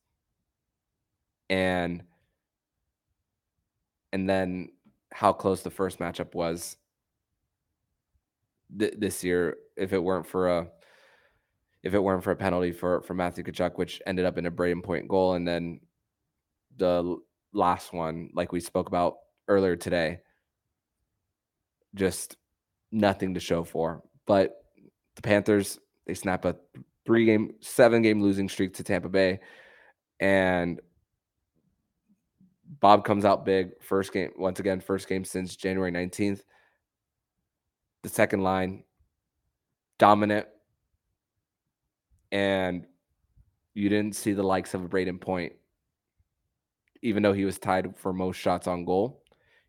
And 1.50 2.02
and 4.12 4.28
then 4.28 4.70
how 5.12 5.32
close 5.32 5.62
the 5.62 5.70
first 5.70 5.98
matchup 5.98 6.34
was 6.34 6.76
th- 8.78 8.94
this 8.98 9.22
year 9.24 9.56
if 9.76 9.92
it 9.92 10.02
weren't 10.02 10.26
for 10.26 10.48
a 10.48 10.68
if 11.82 11.92
it 11.94 12.02
weren't 12.02 12.24
for 12.24 12.30
a 12.30 12.36
penalty 12.36 12.72
for 12.72 13.02
for 13.02 13.14
Matthew 13.14 13.44
Tkachuk, 13.44 13.76
which 13.76 14.00
ended 14.06 14.24
up 14.24 14.38
in 14.38 14.46
a 14.46 14.50
Brayden 14.50 14.82
Point 14.82 15.06
goal, 15.08 15.34
and 15.34 15.46
then 15.46 15.80
the 16.76 17.18
last 17.54 17.92
one, 17.92 18.30
like 18.34 18.52
we 18.52 18.60
spoke 18.60 18.88
about 18.88 19.16
earlier 19.48 19.76
today, 19.76 20.20
just 21.94 22.36
nothing 22.92 23.34
to 23.34 23.40
show 23.40 23.64
for. 23.64 24.02
But 24.26 24.56
the 25.16 25.22
Panthers, 25.22 25.78
they 26.06 26.14
snap 26.14 26.44
a 26.44 26.56
three 27.06 27.24
game, 27.24 27.54
seven 27.60 28.02
game 28.02 28.20
losing 28.20 28.48
streak 28.48 28.74
to 28.74 28.84
Tampa 28.84 29.08
Bay. 29.08 29.40
And 30.20 30.80
Bob 32.80 33.04
comes 33.04 33.24
out 33.24 33.44
big. 33.44 33.82
First 33.82 34.12
game, 34.12 34.30
once 34.36 34.60
again, 34.60 34.80
first 34.80 35.08
game 35.08 35.24
since 35.24 35.56
January 35.56 35.92
19th. 35.92 36.40
The 38.02 38.08
second 38.08 38.42
line, 38.42 38.84
dominant. 39.98 40.46
And 42.32 42.86
you 43.74 43.88
didn't 43.88 44.16
see 44.16 44.32
the 44.32 44.42
likes 44.42 44.74
of 44.74 44.84
a 44.84 44.88
Brayden 44.88 45.20
Point, 45.20 45.52
even 47.04 47.22
though 47.22 47.34
he 47.34 47.44
was 47.44 47.58
tied 47.58 47.94
for 47.98 48.14
most 48.14 48.38
shots 48.38 48.66
on 48.66 48.86
goal. 48.86 49.22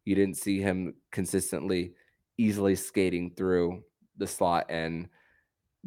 You 0.06 0.15
didn't 0.15 0.38
see 0.38 0.62
him 0.62 0.93
consistently, 1.12 1.93
easily 2.38 2.76
skating 2.76 3.34
through 3.36 3.84
the 4.17 4.26
slot 4.26 4.67
and 4.69 5.10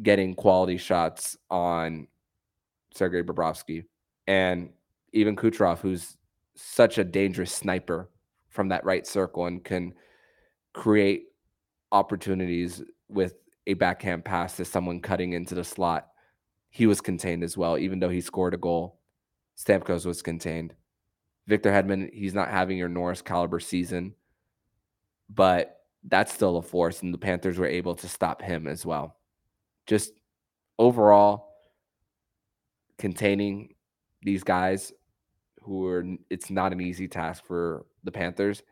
getting 0.03 0.35
quality 0.35 0.77
shots 0.77 1.39
on 1.51 2.07
Sergei 2.95 3.23
Bobrovsky. 3.23 3.87
And 4.27 4.69
even 5.15 5.37
Kucherov, 5.37 5.79
who's 5.79 6.19
such 6.55 6.99
a 6.99 7.05
dangerous 7.05 7.53
sniper 7.53 8.11
from 8.51 8.69
that 8.69 8.85
right 8.85 9.07
circle 9.07 9.47
and 9.47 9.65
can 9.65 9.95
create 10.75 11.29
opportunities 11.93 12.83
with 13.09 13.37
a 13.67 13.73
backhand 13.73 14.23
pass 14.23 14.59
to 14.59 14.67
someone 14.67 15.01
cutting 15.01 15.33
into 15.33 15.55
the 15.55 15.65
slot. 15.65 16.09
He 16.69 16.87
was 16.87 17.01
contained 17.01 17.43
as 17.43 17.57
well, 17.57 17.79
even 17.79 18.01
though 18.01 18.11
he 18.11 18.21
scored 18.21 18.53
a 18.53 18.59
goal. 18.59 19.01
Stamkos 19.57 20.05
was 20.05 20.21
contained. 20.21 20.75
Victor 21.49 21.73
Hedman, 21.73 22.13
he's 22.13 22.35
not 22.35 22.51
having 22.51 22.79
your 22.79 22.91
Norris 22.91 23.23
caliber 23.23 23.59
season, 23.59 24.15
but 25.29 25.81
that's 26.05 26.33
still 26.33 26.59
a 26.59 26.63
force, 26.63 27.03
and 27.03 27.13
the 27.13 27.19
Panthers 27.19 27.59
were 27.59 27.67
able 27.67 27.95
to 27.97 28.07
stop 28.07 28.43
him 28.43 28.69
as 28.69 28.87
well. 28.87 29.17
Just 29.87 30.13
overall, 30.79 31.55
containing 32.99 33.75
these 34.23 34.45
guys 34.45 34.93
who 35.63 35.87
are 35.87 36.05
it's 36.31 36.51
not 36.51 36.73
an 36.73 36.81
easy 36.81 37.09
task 37.09 37.45
for 37.45 37.87
the 38.05 38.13
Panthers. 38.13 38.63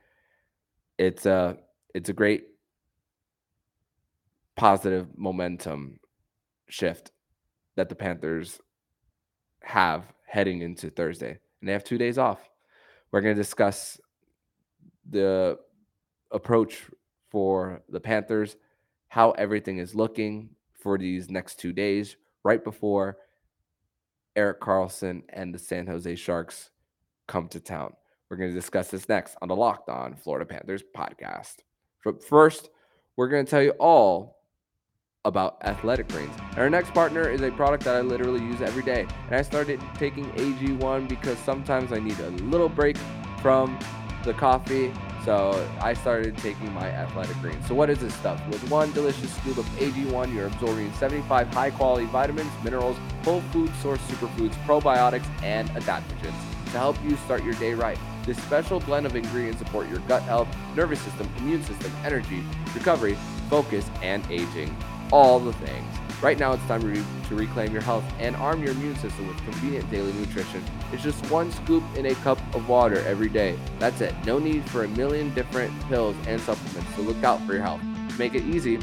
It's 0.98 1.26
a 1.26 1.56
it's 1.94 2.10
a 2.10 2.12
great 2.12 2.48
positive 4.56 5.08
momentum 5.16 5.98
shift 6.68 7.12
that 7.76 7.88
the 7.88 7.94
Panthers 7.94 8.60
have 9.62 10.12
heading 10.26 10.62
into 10.62 10.90
Thursday. 10.90 11.38
And 11.60 11.68
they 11.68 11.72
have 11.72 11.84
2 11.84 11.98
days 11.98 12.18
off. 12.18 12.48
We're 13.10 13.20
going 13.20 13.34
to 13.34 13.40
discuss 13.40 14.00
the 15.08 15.58
approach 16.30 16.82
for 17.30 17.82
the 17.88 18.00
Panthers, 18.00 18.56
how 19.08 19.30
everything 19.32 19.78
is 19.78 19.94
looking 19.94 20.50
for 20.72 20.98
these 20.98 21.30
next 21.30 21.60
2 21.60 21.72
days 21.72 22.16
right 22.44 22.62
before 22.62 23.18
Erik 24.34 24.60
Karlsson 24.60 25.22
and 25.30 25.54
the 25.54 25.58
San 25.58 25.86
Jose 25.86 26.14
Sharks 26.16 26.70
come 27.26 27.48
to 27.48 27.60
town. 27.60 27.94
We're 28.28 28.36
going 28.36 28.50
to 28.50 28.54
discuss 28.54 28.88
this 28.88 29.08
next 29.08 29.36
on 29.40 29.48
the 29.48 29.56
Locked 29.56 29.88
On 29.88 30.14
Florida 30.14 30.44
Panthers 30.44 30.82
podcast. 30.96 31.56
But 32.04 32.22
first, 32.22 32.70
we're 33.16 33.28
going 33.28 33.44
to 33.44 33.50
tell 33.50 33.62
you 33.62 33.70
all 33.78 34.35
about 35.26 35.56
Athletic 35.62 36.08
Greens. 36.08 36.34
And 36.50 36.58
our 36.58 36.70
next 36.70 36.94
partner 36.94 37.28
is 37.28 37.42
a 37.42 37.50
product 37.50 37.84
that 37.84 37.96
I 37.96 38.00
literally 38.00 38.40
use 38.40 38.62
every 38.62 38.82
day. 38.82 39.06
And 39.26 39.34
I 39.34 39.42
started 39.42 39.80
taking 39.96 40.30
AG1 40.32 41.08
because 41.08 41.36
sometimes 41.38 41.92
I 41.92 41.98
need 41.98 42.18
a 42.20 42.30
little 42.30 42.68
break 42.68 42.96
from 43.42 43.78
the 44.24 44.32
coffee. 44.32 44.92
So 45.24 45.68
I 45.80 45.94
started 45.94 46.38
taking 46.38 46.72
my 46.72 46.88
Athletic 46.88 47.36
Greens. 47.38 47.66
So 47.66 47.74
what 47.74 47.90
is 47.90 47.98
this 47.98 48.14
stuff? 48.14 48.40
With 48.48 48.70
one 48.70 48.92
delicious 48.92 49.34
scoop 49.36 49.58
of 49.58 49.66
AG1, 49.78 50.32
you're 50.32 50.46
absorbing 50.46 50.92
75 50.94 51.48
high-quality 51.48 52.06
vitamins, 52.06 52.50
minerals, 52.62 52.96
whole 53.24 53.40
food 53.52 53.72
source 53.82 54.00
superfoods, 54.02 54.54
probiotics, 54.64 55.26
and 55.42 55.68
adaptogens 55.70 56.40
to 56.66 56.78
help 56.78 56.96
you 57.02 57.16
start 57.24 57.42
your 57.42 57.54
day 57.54 57.74
right. 57.74 57.98
This 58.24 58.36
special 58.38 58.78
blend 58.80 59.06
of 59.06 59.16
ingredients 59.16 59.58
support 59.58 59.88
your 59.88 59.98
gut 60.00 60.22
health, 60.22 60.48
nervous 60.76 61.00
system, 61.00 61.28
immune 61.38 61.62
system, 61.64 61.92
energy, 62.04 62.44
recovery, 62.74 63.16
focus, 63.48 63.88
and 64.02 64.24
aging. 64.30 64.76
All 65.12 65.38
the 65.38 65.52
things. 65.54 65.84
Right 66.22 66.38
now, 66.38 66.52
it's 66.52 66.64
time 66.64 66.80
to, 66.80 66.88
re- 66.88 67.04
to 67.28 67.34
reclaim 67.34 67.72
your 67.72 67.82
health 67.82 68.04
and 68.18 68.34
arm 68.36 68.62
your 68.62 68.72
immune 68.72 68.96
system 68.96 69.28
with 69.28 69.36
convenient 69.44 69.90
daily 69.90 70.12
nutrition. 70.14 70.64
It's 70.92 71.02
just 71.02 71.30
one 71.30 71.52
scoop 71.52 71.84
in 71.94 72.06
a 72.06 72.14
cup 72.16 72.38
of 72.54 72.68
water 72.68 73.00
every 73.06 73.28
day. 73.28 73.58
That's 73.78 74.00
it. 74.00 74.14
No 74.24 74.38
need 74.38 74.68
for 74.70 74.84
a 74.84 74.88
million 74.88 75.34
different 75.34 75.78
pills 75.88 76.16
and 76.26 76.40
supplements. 76.40 76.94
So 76.96 77.02
look 77.02 77.22
out 77.22 77.40
for 77.46 77.52
your 77.52 77.62
health. 77.62 77.82
To 78.08 78.18
make 78.18 78.34
it 78.34 78.44
easy, 78.44 78.78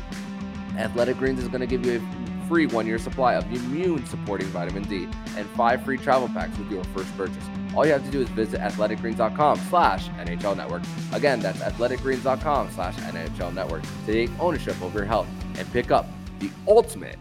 Athletic 0.77 1.17
Greens 1.17 1.39
is 1.39 1.47
going 1.47 1.62
to 1.62 1.67
give 1.67 1.86
you 1.86 1.99
a 1.99 2.22
free 2.47 2.65
one 2.67 2.86
year 2.86 2.97
supply 2.97 3.36
of 3.36 3.45
immune 3.51 4.06
supporting 4.06 4.47
vitamin 4.47 4.84
D 4.84 5.08
and 5.38 5.47
five 5.51 5.84
free 5.84 5.97
travel 5.97 6.27
packs 6.29 6.58
with 6.58 6.71
your 6.71 6.84
first 6.86 7.15
purchase. 7.17 7.43
All 7.75 7.86
you 7.86 7.91
have 7.91 8.06
to 8.06 8.12
do 8.12 8.21
is 8.21 8.29
visit 8.29 8.60
athleticgreens.com 8.60 9.60
slash 9.69 10.10
NHL 10.10 10.56
network. 10.56 10.84
Again, 11.12 11.39
that's 11.39 11.60
athleticgreens.com 11.60 12.71
slash 12.71 12.95
NHL 12.95 13.53
network 13.53 13.84
to 14.06 14.12
take 14.12 14.29
ownership 14.39 14.79
over 14.82 14.99
your 14.99 15.08
health 15.08 15.27
and 15.58 15.71
pick 15.73 15.91
up 15.91 16.08
the 16.39 16.49
ultimate 16.67 17.17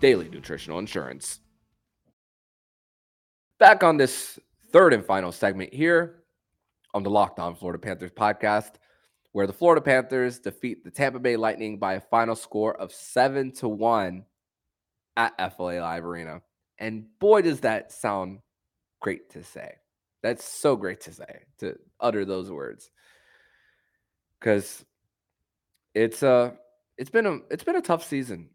daily 0.00 0.28
nutritional 0.28 0.78
insurance. 0.78 1.40
Back 3.58 3.82
on 3.82 3.96
this 3.96 4.38
third 4.72 4.92
and 4.92 5.04
final 5.04 5.32
segment 5.32 5.72
here 5.72 6.22
on 6.94 7.02
the 7.02 7.10
Locked 7.10 7.38
On 7.38 7.54
Florida 7.54 7.78
Panthers 7.78 8.10
podcast, 8.10 8.72
where 9.32 9.46
the 9.46 9.52
Florida 9.52 9.80
Panthers 9.80 10.38
defeat 10.38 10.84
the 10.84 10.90
Tampa 10.90 11.18
Bay 11.18 11.36
Lightning 11.36 11.78
by 11.78 11.94
a 11.94 12.00
final 12.00 12.34
score 12.34 12.74
of 12.80 12.92
seven 12.92 13.52
to 13.52 13.68
one 13.68 14.24
at 15.16 15.56
FLA 15.56 15.80
Live 15.80 16.04
Arena. 16.04 16.42
And 16.78 17.06
boy, 17.18 17.42
does 17.42 17.60
that 17.60 17.92
sound 17.92 18.40
great 19.00 19.30
to 19.30 19.42
say. 19.42 19.76
That's 20.22 20.44
so 20.44 20.76
great 20.76 21.02
to 21.02 21.12
say 21.12 21.44
to 21.58 21.78
utter 22.00 22.24
those 22.24 22.50
words. 22.50 22.90
Cuz 24.40 24.84
it's 25.94 26.22
a 26.22 26.56
it's 26.98 27.10
been 27.10 27.26
a 27.26 27.38
it's 27.50 27.64
been 27.64 27.76
a 27.76 27.82
tough 27.82 28.04
season. 28.04 28.50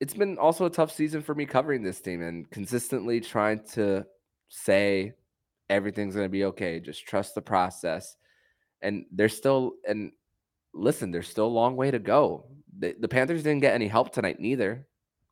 It's 0.00 0.14
been 0.14 0.38
also 0.38 0.66
a 0.66 0.70
tough 0.70 0.92
season 0.92 1.22
for 1.22 1.34
me 1.34 1.44
covering 1.44 1.82
this 1.82 2.00
team 2.00 2.22
and 2.22 2.48
consistently 2.50 3.20
trying 3.20 3.64
to 3.72 4.06
say 4.48 5.14
everything's 5.68 6.14
to 6.14 6.28
be 6.28 6.44
okay. 6.44 6.80
Just 6.80 7.04
trust 7.06 7.34
the 7.34 7.42
process. 7.42 8.16
And 8.80 9.04
there's 9.10 9.36
still 9.36 9.72
and 9.86 10.12
listen, 10.72 11.10
there's 11.10 11.28
still 11.28 11.46
a 11.46 11.58
long 11.60 11.76
way 11.76 11.90
to 11.90 11.98
go. 11.98 12.46
The, 12.78 12.94
the 12.98 13.08
Panthers 13.08 13.42
didn't 13.42 13.62
get 13.62 13.74
any 13.74 13.88
help 13.88 14.12
tonight 14.12 14.38
neither 14.38 14.86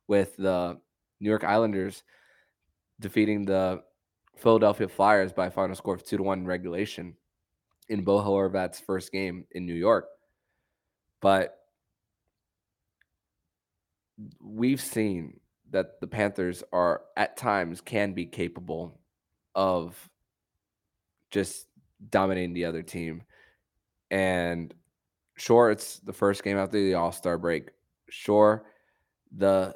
with 0.07 0.35
the 0.37 0.79
New 1.19 1.29
York 1.29 1.43
Islanders 1.43 2.03
defeating 2.99 3.45
the 3.45 3.83
Philadelphia 4.35 4.87
Flyers 4.87 5.33
by 5.33 5.47
a 5.47 5.51
final 5.51 5.75
score 5.75 5.95
of 5.95 6.03
two 6.03 6.17
to 6.17 6.23
one 6.23 6.45
regulation 6.45 7.15
in 7.89 8.03
Bo 8.03 8.19
Horvat's 8.19 8.79
first 8.79 9.11
game 9.11 9.45
in 9.51 9.65
New 9.65 9.73
York. 9.73 10.07
But 11.21 11.57
we've 14.39 14.81
seen 14.81 15.39
that 15.71 15.99
the 15.99 16.07
Panthers 16.07 16.63
are 16.71 17.01
at 17.15 17.37
times 17.37 17.81
can 17.81 18.13
be 18.13 18.25
capable 18.25 18.99
of 19.55 20.09
just 21.31 21.67
dominating 22.09 22.53
the 22.53 22.65
other 22.65 22.83
team. 22.83 23.23
And 24.11 24.73
sure, 25.35 25.71
it's 25.71 25.99
the 25.99 26.13
first 26.13 26.43
game 26.43 26.57
after 26.57 26.79
the 26.79 26.93
All 26.93 27.11
Star 27.11 27.37
break. 27.37 27.71
Sure, 28.09 28.63
the 29.35 29.75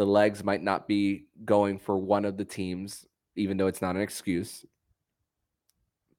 the 0.00 0.06
legs 0.06 0.42
might 0.42 0.62
not 0.62 0.88
be 0.88 1.26
going 1.44 1.78
for 1.78 1.94
one 1.94 2.24
of 2.24 2.38
the 2.38 2.44
teams, 2.46 3.04
even 3.36 3.58
though 3.58 3.66
it's 3.66 3.82
not 3.82 3.96
an 3.96 4.00
excuse. 4.00 4.64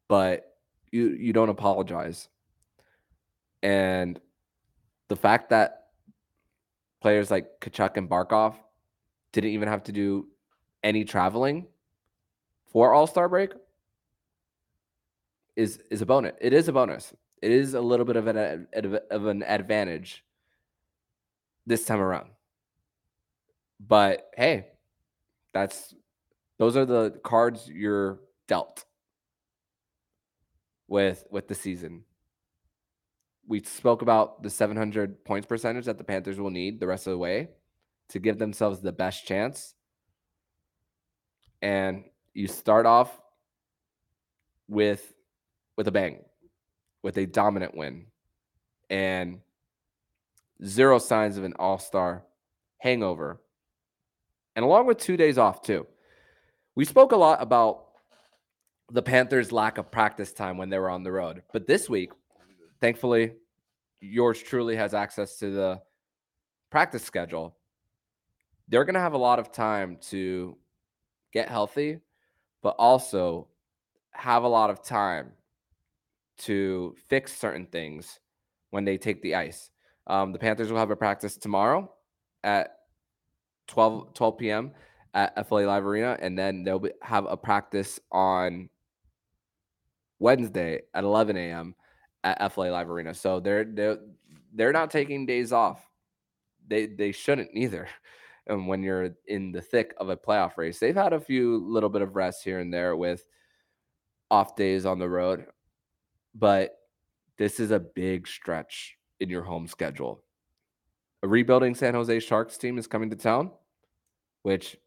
But 0.07 0.55
you 0.91 1.07
you 1.07 1.33
don't 1.33 1.49
apologize. 1.49 2.29
And 3.63 4.19
the 5.07 5.15
fact 5.15 5.49
that 5.49 5.87
players 7.01 7.31
like 7.31 7.59
Tkachuk 7.59 7.97
and 7.97 8.07
Barkov 8.07 8.53
didn't 9.31 9.49
even 9.49 9.67
have 9.67 9.81
to 9.85 9.91
do 9.91 10.27
any 10.83 11.03
traveling 11.03 11.65
for 12.71 12.93
All 12.93 13.07
Star 13.07 13.27
break 13.27 13.49
is 15.55 15.79
is 15.89 16.03
a 16.03 16.05
bonus. 16.05 16.33
It 16.39 16.53
is 16.53 16.67
a 16.67 16.71
bonus. 16.71 17.15
It 17.41 17.49
is 17.49 17.73
a 17.73 17.81
little 17.81 18.05
bit 18.05 18.15
of 18.15 18.27
an 18.27 18.67
of 19.09 19.25
an 19.25 19.41
advantage 19.41 20.23
this 21.65 21.83
time 21.83 21.99
around. 21.99 22.29
But 23.91 24.29
hey, 24.37 24.67
that's 25.53 25.93
those 26.57 26.77
are 26.77 26.85
the 26.85 27.19
cards 27.25 27.67
you're 27.67 28.21
dealt 28.47 28.85
with 30.87 31.25
with 31.29 31.49
the 31.49 31.55
season. 31.55 32.05
We 33.45 33.59
spoke 33.59 34.01
about 34.01 34.43
the 34.43 34.49
700 34.49 35.25
points 35.25 35.45
percentage 35.45 35.87
that 35.87 35.97
the 35.97 36.05
Panthers 36.05 36.39
will 36.39 36.51
need 36.51 36.79
the 36.79 36.87
rest 36.87 37.05
of 37.05 37.11
the 37.11 37.17
way 37.17 37.49
to 38.07 38.19
give 38.19 38.39
themselves 38.39 38.79
the 38.79 38.93
best 38.93 39.27
chance. 39.27 39.73
And 41.61 42.05
you 42.33 42.47
start 42.47 42.85
off 42.85 43.19
with 44.69 45.13
with 45.75 45.89
a 45.89 45.91
bang, 45.91 46.23
with 47.03 47.17
a 47.17 47.25
dominant 47.25 47.75
win, 47.75 48.05
and 48.89 49.41
zero 50.63 50.97
signs 50.97 51.37
of 51.37 51.43
an 51.43 51.55
all-star 51.59 52.23
hangover. 52.77 53.41
And 54.55 54.65
along 54.65 54.87
with 54.87 54.97
two 54.97 55.17
days 55.17 55.37
off 55.37 55.61
too. 55.61 55.87
We 56.75 56.85
spoke 56.85 57.11
a 57.11 57.17
lot 57.17 57.41
about 57.41 57.85
the 58.91 59.01
Panthers' 59.01 59.51
lack 59.51 59.77
of 59.77 59.91
practice 59.91 60.33
time 60.33 60.57
when 60.57 60.69
they 60.69 60.77
were 60.77 60.89
on 60.89 61.03
the 61.03 61.11
road. 61.11 61.43
But 61.53 61.67
this 61.67 61.89
week, 61.89 62.11
thankfully, 62.79 63.33
yours 64.01 64.41
truly 64.41 64.75
has 64.75 64.93
access 64.93 65.37
to 65.37 65.51
the 65.51 65.81
practice 66.69 67.03
schedule. 67.03 67.55
They're 68.67 68.85
going 68.85 68.95
to 68.95 69.01
have 69.01 69.13
a 69.13 69.17
lot 69.17 69.39
of 69.39 69.51
time 69.51 69.97
to 70.09 70.57
get 71.33 71.49
healthy, 71.49 71.99
but 72.61 72.75
also 72.77 73.47
have 74.11 74.43
a 74.43 74.47
lot 74.47 74.69
of 74.69 74.83
time 74.83 75.31
to 76.39 76.95
fix 77.07 77.37
certain 77.37 77.65
things 77.65 78.19
when 78.71 78.85
they 78.85 78.97
take 78.97 79.21
the 79.21 79.35
ice. 79.35 79.69
Um, 80.07 80.31
the 80.31 80.39
Panthers 80.39 80.71
will 80.71 80.79
have 80.79 80.91
a 80.91 80.95
practice 80.95 81.37
tomorrow 81.37 81.91
at 82.43 82.77
12, 83.67 84.13
12 84.13 84.37
p.m. 84.37 84.71
at 85.13 85.47
FLA 85.47 85.61
Live 85.61 85.85
Arena, 85.85 86.17
and 86.21 86.37
then 86.37 86.63
they'll 86.63 86.79
be, 86.79 86.91
have 87.01 87.25
a 87.25 87.37
practice 87.37 87.99
on 88.11 88.69
Wednesday 90.19 90.81
at 90.93 91.03
11 91.03 91.35
a.m. 91.37 91.75
at 92.23 92.51
FLA 92.51 92.65
Live 92.65 92.89
Arena. 92.89 93.13
So 93.13 93.39
they're 93.39 93.65
they're 93.65 93.97
they're 94.53 94.71
not 94.71 94.91
taking 94.91 95.25
days 95.25 95.51
off. 95.51 95.85
They 96.67 96.85
they 96.85 97.11
shouldn't 97.11 97.49
either. 97.53 97.87
And 98.47 98.57
um, 98.59 98.67
when 98.67 98.83
you're 98.83 99.15
in 99.27 99.51
the 99.51 99.61
thick 99.61 99.93
of 99.97 100.09
a 100.09 100.17
playoff 100.17 100.57
race, 100.57 100.79
they've 100.79 100.95
had 100.95 101.13
a 101.13 101.19
few 101.19 101.57
little 101.57 101.89
bit 101.89 102.01
of 102.01 102.15
rest 102.15 102.43
here 102.43 102.59
and 102.59 102.73
there 102.73 102.95
with 102.95 103.27
off 104.29 104.55
days 104.55 104.85
on 104.85 104.97
the 104.97 105.09
road, 105.09 105.45
but 106.33 106.77
this 107.37 107.59
is 107.59 107.71
a 107.71 107.79
big 107.79 108.27
stretch 108.27 108.95
in 109.19 109.29
your 109.29 109.43
home 109.43 109.67
schedule. 109.67 110.23
A 111.23 111.27
rebuilding 111.27 111.75
San 111.75 111.93
Jose 111.93 112.19
Sharks 112.19 112.57
team 112.57 112.77
is 112.77 112.87
coming 112.87 113.09
to 113.11 113.15
town, 113.15 113.51
which 114.41 114.77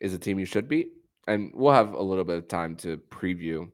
is 0.00 0.12
a 0.12 0.18
team 0.18 0.38
you 0.38 0.46
should 0.46 0.68
beat. 0.68 0.92
And 1.26 1.52
we'll 1.54 1.74
have 1.74 1.92
a 1.92 2.02
little 2.02 2.24
bit 2.24 2.38
of 2.38 2.48
time 2.48 2.74
to 2.76 2.96
preview 3.10 3.70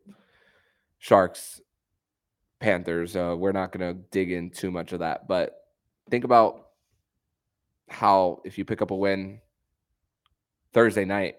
Sharks, 0.99 1.61
Panthers. 2.61 3.17
Uh, 3.17 3.35
we're 3.39 3.53
not 3.53 3.73
going 3.73 3.95
to 3.95 4.01
dig 4.11 4.31
in 4.31 4.51
too 4.51 4.71
much 4.71 4.93
of 4.93 5.01
that, 5.01 5.29
but 5.29 5.57
think 6.11 6.25
about 6.25 6.67
how 7.89 8.41
if 8.45 8.59
you 8.59 8.65
pick 8.65 8.83
up 8.83 8.91
a 8.91 8.97
win 8.97 9.41
Thursday 10.73 11.05
night, 11.05 11.37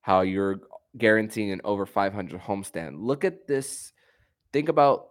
how 0.00 0.20
you're 0.20 0.60
guaranteeing 0.96 1.50
an 1.50 1.60
over 1.64 1.86
500 1.86 2.40
homestand. 2.40 2.96
Look 2.98 3.24
at 3.24 3.46
this. 3.46 3.92
Think 4.52 4.68
about, 4.68 5.08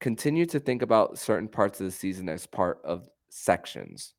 continue 0.00 0.46
to 0.46 0.58
think 0.58 0.82
about 0.82 1.18
certain 1.18 1.48
parts 1.48 1.80
of 1.80 1.86
the 1.86 1.92
season 1.92 2.28
as 2.28 2.46
part 2.46 2.80
of 2.84 3.08
sections. 3.28 4.14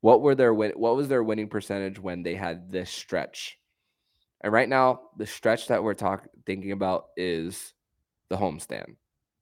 What 0.00 0.22
were 0.22 0.34
their 0.34 0.54
win? 0.54 0.72
What 0.76 0.96
was 0.96 1.08
their 1.08 1.22
winning 1.22 1.48
percentage 1.48 1.98
when 1.98 2.22
they 2.22 2.34
had 2.34 2.70
this 2.70 2.90
stretch? 2.90 3.58
And 4.42 4.52
right 4.52 4.68
now, 4.68 5.00
the 5.16 5.26
stretch 5.26 5.68
that 5.68 5.82
we're 5.82 5.94
talking 5.94 6.28
thinking 6.46 6.72
about 6.72 7.06
is 7.16 7.74
the 8.28 8.36
homestand. 8.36 8.96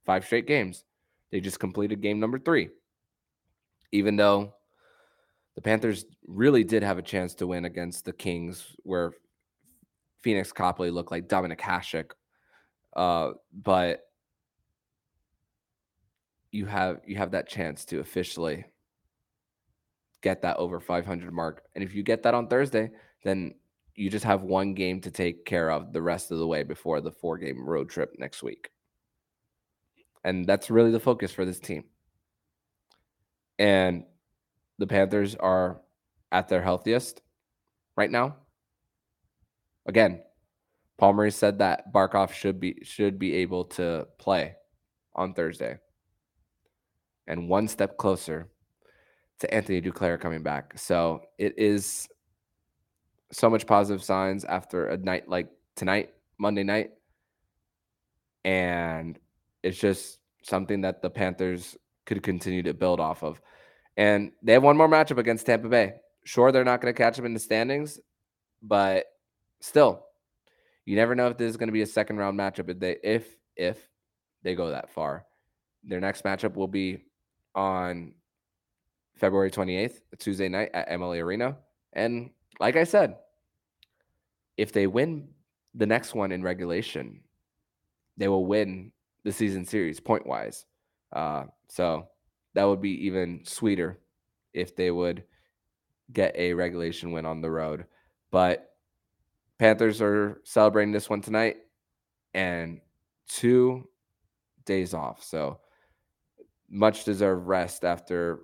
Five 0.05 0.25
straight 0.25 0.47
games. 0.47 0.83
They 1.31 1.39
just 1.41 1.59
completed 1.59 2.01
game 2.01 2.19
number 2.19 2.39
three. 2.39 2.69
Even 3.91 4.15
though 4.15 4.53
the 5.55 5.61
Panthers 5.61 6.05
really 6.25 6.63
did 6.63 6.83
have 6.83 6.97
a 6.97 7.03
chance 7.03 7.35
to 7.35 7.47
win 7.47 7.65
against 7.65 8.05
the 8.05 8.13
Kings, 8.13 8.75
where 8.83 9.13
Pheonix 10.23 10.53
Copley 10.53 10.91
looked 10.91 11.11
like 11.11 11.27
Dominik 11.27 11.59
Hasek. 11.59 12.11
Uh, 12.95 13.33
but 13.53 14.06
you 16.51 16.65
have 16.65 17.01
you 17.05 17.17
have 17.17 17.31
that 17.31 17.47
chance 17.47 17.85
to 17.85 17.99
officially 17.99 18.65
get 20.21 20.41
that 20.41 20.57
over 20.57 20.79
500 20.79 21.31
mark. 21.31 21.63
And 21.75 21.83
if 21.83 21.93
you 21.93 22.03
get 22.03 22.23
that 22.23 22.33
on 22.33 22.47
Thursday, 22.47 22.89
then 23.23 23.53
you 23.95 24.09
just 24.09 24.25
have 24.25 24.43
one 24.43 24.73
game 24.73 25.01
to 25.01 25.11
take 25.11 25.45
care 25.45 25.71
of 25.71 25.93
the 25.93 26.01
rest 26.01 26.31
of 26.31 26.37
the 26.39 26.47
way 26.47 26.63
before 26.63 27.01
the 27.01 27.11
four 27.11 27.37
game 27.37 27.67
road 27.67 27.89
trip 27.89 28.13
next 28.17 28.43
week. 28.43 28.69
And 30.23 30.45
that's 30.45 30.69
really 30.69 30.91
the 30.91 30.99
focus 30.99 31.31
for 31.31 31.45
this 31.45 31.59
team. 31.59 31.85
And 33.59 34.03
the 34.77 34.87
Panthers 34.87 35.35
are 35.35 35.81
at 36.31 36.47
their 36.47 36.61
healthiest 36.61 37.21
right 37.95 38.11
now. 38.11 38.35
Again, 39.85 40.21
Palmer 40.97 41.29
said 41.31 41.59
that 41.59 41.93
Barkov 41.93 42.31
should 42.31 42.59
be 42.59 42.79
should 42.83 43.17
be 43.17 43.35
able 43.35 43.65
to 43.65 44.07
play 44.17 44.55
on 45.15 45.33
Thursday. 45.33 45.79
And 47.27 47.49
one 47.49 47.67
step 47.67 47.97
closer 47.97 48.47
to 49.39 49.53
Anthony 49.53 49.81
Duclair 49.81 50.19
coming 50.19 50.43
back. 50.43 50.77
So 50.77 51.21
it 51.37 51.57
is 51.57 52.07
so 53.31 53.49
much 53.49 53.67
positive 53.67 54.03
signs 54.03 54.45
after 54.45 54.87
a 54.87 54.97
night 54.97 55.27
like 55.27 55.47
tonight, 55.75 56.13
Monday 56.37 56.63
night. 56.63 56.91
And 58.45 59.19
it's 59.63 59.77
just 59.77 60.19
something 60.41 60.81
that 60.81 61.01
the 61.01 61.09
Panthers 61.09 61.77
could 62.05 62.23
continue 62.23 62.63
to 62.63 62.73
build 62.73 62.99
off 62.99 63.23
of. 63.23 63.41
And 63.97 64.31
they 64.41 64.53
have 64.53 64.63
one 64.63 64.77
more 64.77 64.87
matchup 64.87 65.17
against 65.17 65.45
Tampa 65.45 65.67
Bay. 65.67 65.95
Sure, 66.23 66.51
they're 66.51 66.63
not 66.63 66.81
going 66.81 66.93
to 66.93 66.97
catch 66.97 67.17
them 67.17 67.25
in 67.25 67.33
the 67.33 67.39
standings, 67.39 67.99
but 68.61 69.05
still, 69.59 70.05
you 70.85 70.95
never 70.95 71.15
know 71.15 71.27
if 71.27 71.37
this 71.37 71.49
is 71.49 71.57
going 71.57 71.67
to 71.67 71.73
be 71.73 71.81
a 71.81 71.87
second 71.87 72.17
round 72.17 72.39
matchup 72.39 72.69
if 72.69 72.79
they 72.79 72.97
if 73.03 73.27
if 73.55 73.77
they 74.43 74.55
go 74.55 74.69
that 74.69 74.89
far. 74.89 75.25
Their 75.83 75.99
next 75.99 76.23
matchup 76.23 76.55
will 76.55 76.67
be 76.67 77.06
on 77.57 78.13
February 79.17 79.51
28th, 79.51 79.99
Tuesday 80.19 80.47
night 80.47 80.69
at 80.73 80.89
Amalie 80.91 81.19
Arena. 81.19 81.57
And 81.93 82.29
like 82.59 82.75
I 82.75 82.83
said, 82.83 83.17
if 84.55 84.71
they 84.71 84.87
win 84.87 85.27
the 85.73 85.87
next 85.87 86.13
one 86.13 86.31
in 86.31 86.43
regulation, 86.43 87.21
they 88.15 88.27
will 88.27 88.45
win 88.45 88.91
the 89.23 89.31
season 89.31 89.65
series 89.65 89.99
point 89.99 90.25
wise. 90.25 90.65
Uh, 91.11 91.45
so 91.67 92.07
that 92.53 92.63
would 92.63 92.81
be 92.81 93.05
even 93.05 93.41
sweeter 93.43 93.99
if 94.53 94.75
they 94.75 94.91
would 94.91 95.23
get 96.13 96.35
a 96.37 96.53
regulation 96.53 97.11
win 97.11 97.25
on 97.25 97.41
the 97.41 97.49
road. 97.49 97.85
But 98.31 98.71
Panthers 99.57 100.01
are 100.01 100.41
celebrating 100.43 100.91
this 100.91 101.09
one 101.09 101.21
tonight 101.21 101.57
and 102.33 102.81
two 103.27 103.87
days 104.65 104.93
off. 104.93 105.23
So 105.23 105.59
much 106.69 107.03
deserved 107.03 107.47
rest 107.47 107.83
after, 107.83 108.41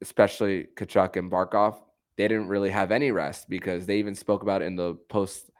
especially 0.00 0.66
Tkachuk 0.76 1.16
and 1.16 1.30
Barkov 1.30 1.76
they 2.16 2.28
didn't 2.28 2.48
really 2.48 2.70
have 2.70 2.90
any 2.90 3.10
rest 3.10 3.48
because 3.48 3.86
they 3.86 3.98
even 3.98 4.14
spoke 4.14 4.42
about 4.42 4.62
in 4.62 4.74
the 4.76 4.94
post 5.08 5.50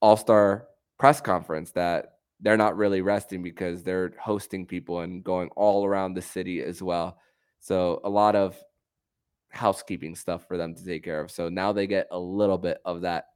All 0.00 0.16
Star 0.16 0.68
press 0.98 1.20
conference 1.20 1.72
that 1.72 2.18
they're 2.40 2.56
not 2.56 2.76
really 2.76 3.00
resting 3.00 3.42
because 3.42 3.82
they're 3.82 4.12
hosting 4.20 4.66
people 4.66 5.00
and 5.00 5.24
going 5.24 5.48
all 5.56 5.84
around 5.84 6.14
the 6.14 6.22
city 6.22 6.62
as 6.62 6.82
well. 6.82 7.18
So 7.58 8.00
a 8.04 8.08
lot 8.08 8.36
of 8.36 8.56
housekeeping 9.48 10.14
stuff 10.14 10.46
for 10.46 10.56
them 10.56 10.74
to 10.74 10.84
take 10.84 11.02
care 11.02 11.20
of. 11.20 11.30
So 11.30 11.48
now 11.48 11.72
they 11.72 11.86
get 11.86 12.06
a 12.10 12.18
little 12.18 12.58
bit 12.58 12.78
of 12.84 13.00
that 13.00 13.26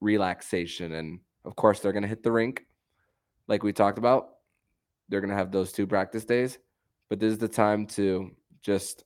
relaxation 0.00 0.92
and 0.92 1.20
Of 1.44 1.54
course, 1.54 1.78
they're 1.78 1.92
going 1.92 2.02
to 2.02 2.08
hit 2.08 2.24
the 2.24 2.32
rink 2.32 2.66
like 3.46 3.62
we 3.62 3.72
talked 3.72 3.98
about. 3.98 4.35
They're 5.08 5.20
going 5.20 5.30
to 5.30 5.36
have 5.36 5.52
those 5.52 5.72
two 5.72 5.86
practice 5.86 6.24
days, 6.24 6.58
but 7.08 7.20
this 7.20 7.32
is 7.32 7.38
the 7.38 7.48
time 7.48 7.86
to 7.88 8.30
just 8.62 9.04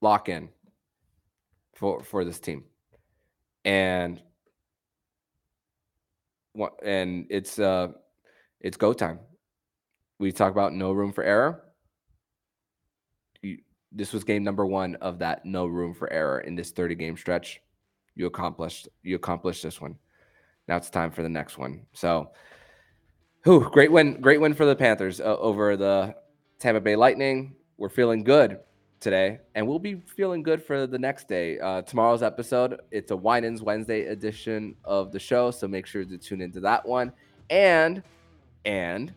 lock 0.00 0.28
in 0.28 0.50
for 1.74 2.02
for 2.02 2.24
this 2.24 2.38
team. 2.38 2.64
And 3.64 4.22
what 6.52 6.74
and 6.84 7.26
it's 7.30 7.58
uh 7.58 7.88
it's 8.60 8.76
go 8.76 8.92
time. 8.92 9.18
We 10.18 10.32
talk 10.32 10.52
about 10.52 10.72
no 10.72 10.92
room 10.92 11.12
for 11.12 11.24
error. 11.24 11.64
You, 13.42 13.58
this 13.92 14.12
was 14.12 14.24
game 14.24 14.44
number 14.44 14.64
one 14.64 14.94
of 14.96 15.18
that 15.18 15.44
no 15.44 15.66
room 15.66 15.94
for 15.94 16.10
error 16.12 16.40
in 16.40 16.54
this 16.54 16.70
30 16.70 16.94
game 16.94 17.16
stretch. 17.16 17.60
You 18.14 18.26
accomplished 18.26 18.88
you 19.02 19.16
accomplished 19.16 19.62
this 19.62 19.80
one. 19.80 19.96
Now 20.68 20.76
it's 20.76 20.90
time 20.90 21.10
for 21.10 21.22
the 21.22 21.28
next 21.28 21.58
one. 21.58 21.86
So, 21.92 22.30
whew, 23.44 23.68
great 23.70 23.92
win, 23.92 24.20
great 24.20 24.40
win 24.40 24.54
for 24.54 24.64
the 24.64 24.74
Panthers 24.74 25.20
uh, 25.20 25.36
over 25.36 25.76
the 25.76 26.14
Tampa 26.58 26.80
Bay 26.80 26.96
Lightning. 26.96 27.54
We're 27.76 27.90
feeling 27.90 28.24
good 28.24 28.58
today, 29.00 29.40
and 29.54 29.68
we'll 29.68 29.78
be 29.78 29.96
feeling 30.16 30.42
good 30.42 30.62
for 30.62 30.86
the 30.86 30.98
next 30.98 31.28
day. 31.28 31.58
Uh, 31.58 31.82
tomorrow's 31.82 32.22
episode, 32.22 32.80
it's 32.90 33.10
a 33.10 33.16
Winans 33.16 33.62
Wednesday 33.62 34.06
edition 34.06 34.74
of 34.82 35.12
the 35.12 35.18
show, 35.18 35.50
so 35.50 35.68
make 35.68 35.86
sure 35.86 36.04
to 36.06 36.16
tune 36.16 36.40
into 36.40 36.60
that 36.60 36.86
one. 36.86 37.12
And 37.50 38.02
and 38.64 39.12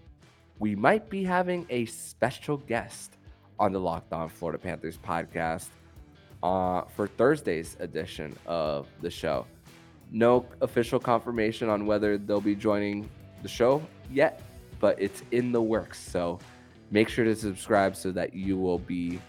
we 0.59 0.75
might 0.75 1.09
be 1.09 1.23
having 1.23 1.65
a 1.69 1.85
special 1.85 2.57
guest 2.57 3.17
on 3.59 3.71
the 3.71 3.79
Locked 3.79 4.11
On 4.11 4.27
Florida 4.27 4.59
Panthers 4.59 4.97
podcast 4.97 5.69
uh, 6.43 6.81
for 6.81 7.07
Thursday's 7.07 7.77
edition 7.79 8.35
of 8.45 8.87
the 9.01 9.09
show. 9.09 9.45
No 10.11 10.45
official 10.61 10.99
confirmation 10.99 11.69
on 11.69 11.85
whether 11.85 12.17
they'll 12.17 12.41
be 12.41 12.55
joining 12.55 13.09
the 13.41 13.49
show 13.49 13.85
yet, 14.11 14.41
but 14.79 15.01
it's 15.01 15.23
in 15.31 15.51
the 15.51 15.61
works. 15.61 15.99
So 15.99 16.39
make 16.91 17.09
sure 17.09 17.25
to 17.25 17.35
subscribe 17.35 17.95
so 17.95 18.11
that 18.11 18.33
you 18.33 18.57
will 18.57 18.79
be 18.79 19.19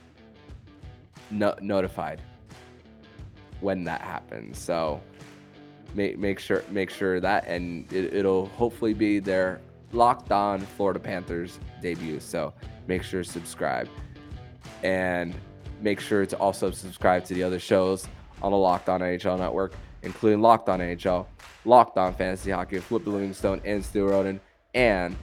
no- 1.30 1.56
notified 1.60 2.20
when 3.60 3.84
that 3.84 4.00
happens. 4.00 4.58
So 4.58 5.00
make 5.94 6.18
make 6.18 6.38
sure 6.38 6.64
make 6.70 6.90
sure 6.90 7.20
that, 7.20 7.46
and 7.46 7.90
it, 7.92 8.14
it'll 8.14 8.46
hopefully 8.46 8.94
be 8.94 9.18
their 9.18 9.60
locked 9.92 10.32
on 10.32 10.60
Florida 10.60 11.00
Panthers 11.00 11.58
debut. 11.82 12.20
So 12.20 12.52
make 12.86 13.02
sure 13.02 13.22
to 13.22 13.28
subscribe, 13.28 13.88
and 14.82 15.34
make 15.80 16.00
sure 16.00 16.26
to 16.26 16.36
also 16.38 16.70
subscribe 16.70 17.24
to 17.24 17.34
the 17.34 17.42
other 17.42 17.58
shows 17.58 18.06
on 18.42 18.52
the 18.52 18.58
Locked 18.58 18.88
On 18.88 19.00
NHL 19.00 19.38
network, 19.38 19.74
including 20.02 20.40
Locked 20.40 20.68
On 20.68 20.80
NHL, 20.80 21.26
Locked 21.64 21.98
On 21.98 22.14
Fantasy 22.14 22.50
Hockey 22.50 22.76
with 22.76 22.84
Flip 22.84 23.06
Livingstone 23.06 23.60
and 23.64 23.84
Stu 23.84 24.06
Roden, 24.06 24.40
and 24.74 25.16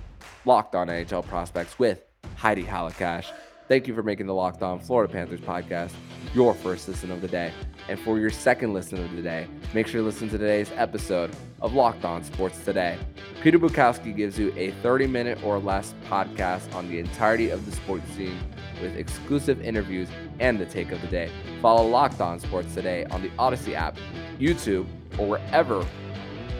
Locked 0.45 0.75
On 0.75 0.87
NHL 0.87 1.25
Prospects 1.25 1.77
with 1.79 2.03
Heidi 2.35 2.63
Halakash. 2.63 3.31
Thank 3.67 3.87
you 3.87 3.95
for 3.95 4.03
making 4.03 4.27
the 4.27 4.33
Locked 4.33 4.61
On 4.61 4.79
Florida 4.79 5.11
Panthers 5.11 5.39
podcast 5.39 5.91
your 6.35 6.53
first 6.53 6.87
listen 6.87 7.09
of 7.09 7.21
the 7.21 7.27
day. 7.27 7.51
And 7.89 7.99
for 7.99 8.19
your 8.19 8.29
second 8.29 8.73
listen 8.73 9.03
of 9.03 9.15
the 9.15 9.23
day, 9.23 9.47
make 9.73 9.87
sure 9.87 10.01
to 10.01 10.05
listen 10.05 10.29
to 10.29 10.37
today's 10.37 10.71
episode 10.75 11.35
of 11.61 11.73
Locked 11.73 12.05
On 12.05 12.23
Sports 12.23 12.63
Today. 12.63 12.97
Peter 13.41 13.57
Bukowski 13.57 14.15
gives 14.15 14.37
you 14.37 14.53
a 14.55 14.71
30 14.83 15.07
minute 15.07 15.43
or 15.43 15.57
less 15.57 15.95
podcast 16.07 16.71
on 16.75 16.87
the 16.89 16.99
entirety 16.99 17.49
of 17.49 17.65
the 17.65 17.71
sports 17.71 18.07
scene 18.11 18.37
with 18.81 18.95
exclusive 18.95 19.61
interviews 19.61 20.07
and 20.39 20.59
the 20.59 20.65
take 20.65 20.91
of 20.91 21.01
the 21.01 21.07
day. 21.07 21.29
Follow 21.61 21.87
Locked 21.87 22.21
On 22.21 22.39
Sports 22.39 22.73
Today 22.73 23.05
on 23.05 23.21
the 23.21 23.31
Odyssey 23.37 23.75
app, 23.75 23.97
YouTube, 24.39 24.87
or 25.17 25.27
wherever 25.27 25.85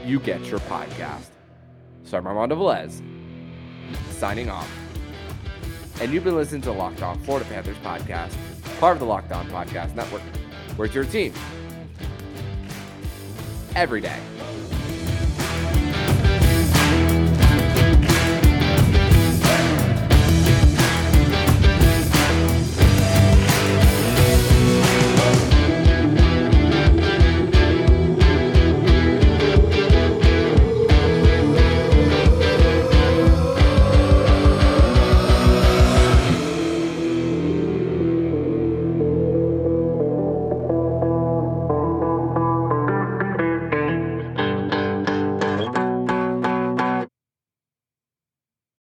you 0.05 0.19
get 0.19 0.45
your 0.45 0.59
podcast. 0.61 1.27
So 2.03 2.17
I'm 2.17 2.27
Armando 2.27 2.55
Velez, 2.55 3.01
signing 4.11 4.49
off. 4.49 4.71
And 6.01 6.13
you've 6.13 6.23
been 6.23 6.35
listening 6.35 6.61
to 6.63 6.71
Locked 6.71 7.01
On 7.01 7.19
Florida 7.23 7.47
Panthers 7.49 7.77
podcast, 7.77 8.35
part 8.79 8.93
of 8.93 8.99
the 8.99 9.05
Locked 9.05 9.31
On 9.31 9.47
Podcast 9.49 9.95
Network. 9.95 10.21
Where's 10.75 10.93
your 10.93 11.05
team? 11.05 11.33
Every 13.75 14.01
day. 14.01 14.19